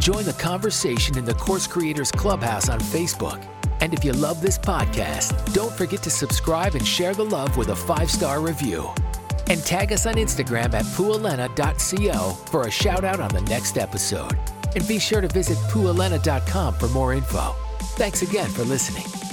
Join 0.00 0.24
the 0.24 0.32
conversation 0.32 1.16
in 1.16 1.24
the 1.24 1.34
Course 1.34 1.68
Creators 1.68 2.10
Clubhouse 2.10 2.68
on 2.68 2.80
Facebook. 2.80 3.46
And 3.80 3.94
if 3.94 4.04
you 4.04 4.12
love 4.12 4.42
this 4.42 4.58
podcast, 4.58 5.54
don't 5.54 5.72
forget 5.72 6.02
to 6.02 6.10
subscribe 6.10 6.74
and 6.74 6.84
share 6.84 7.14
the 7.14 7.24
love 7.24 7.56
with 7.56 7.68
a 7.68 7.76
five 7.76 8.10
star 8.10 8.40
review. 8.40 8.90
And 9.46 9.62
tag 9.62 9.92
us 9.92 10.04
on 10.06 10.14
Instagram 10.14 10.74
at 10.74 10.84
pualena.co 10.96 12.30
for 12.50 12.66
a 12.66 12.70
shout 12.72 13.04
out 13.04 13.20
on 13.20 13.28
the 13.28 13.42
next 13.42 13.78
episode. 13.78 14.36
And 14.74 14.88
be 14.88 14.98
sure 14.98 15.20
to 15.20 15.28
visit 15.28 15.58
pualena.com 15.68 16.74
for 16.74 16.88
more 16.88 17.14
info. 17.14 17.54
Thanks 17.94 18.22
again 18.22 18.50
for 18.50 18.64
listening. 18.64 19.25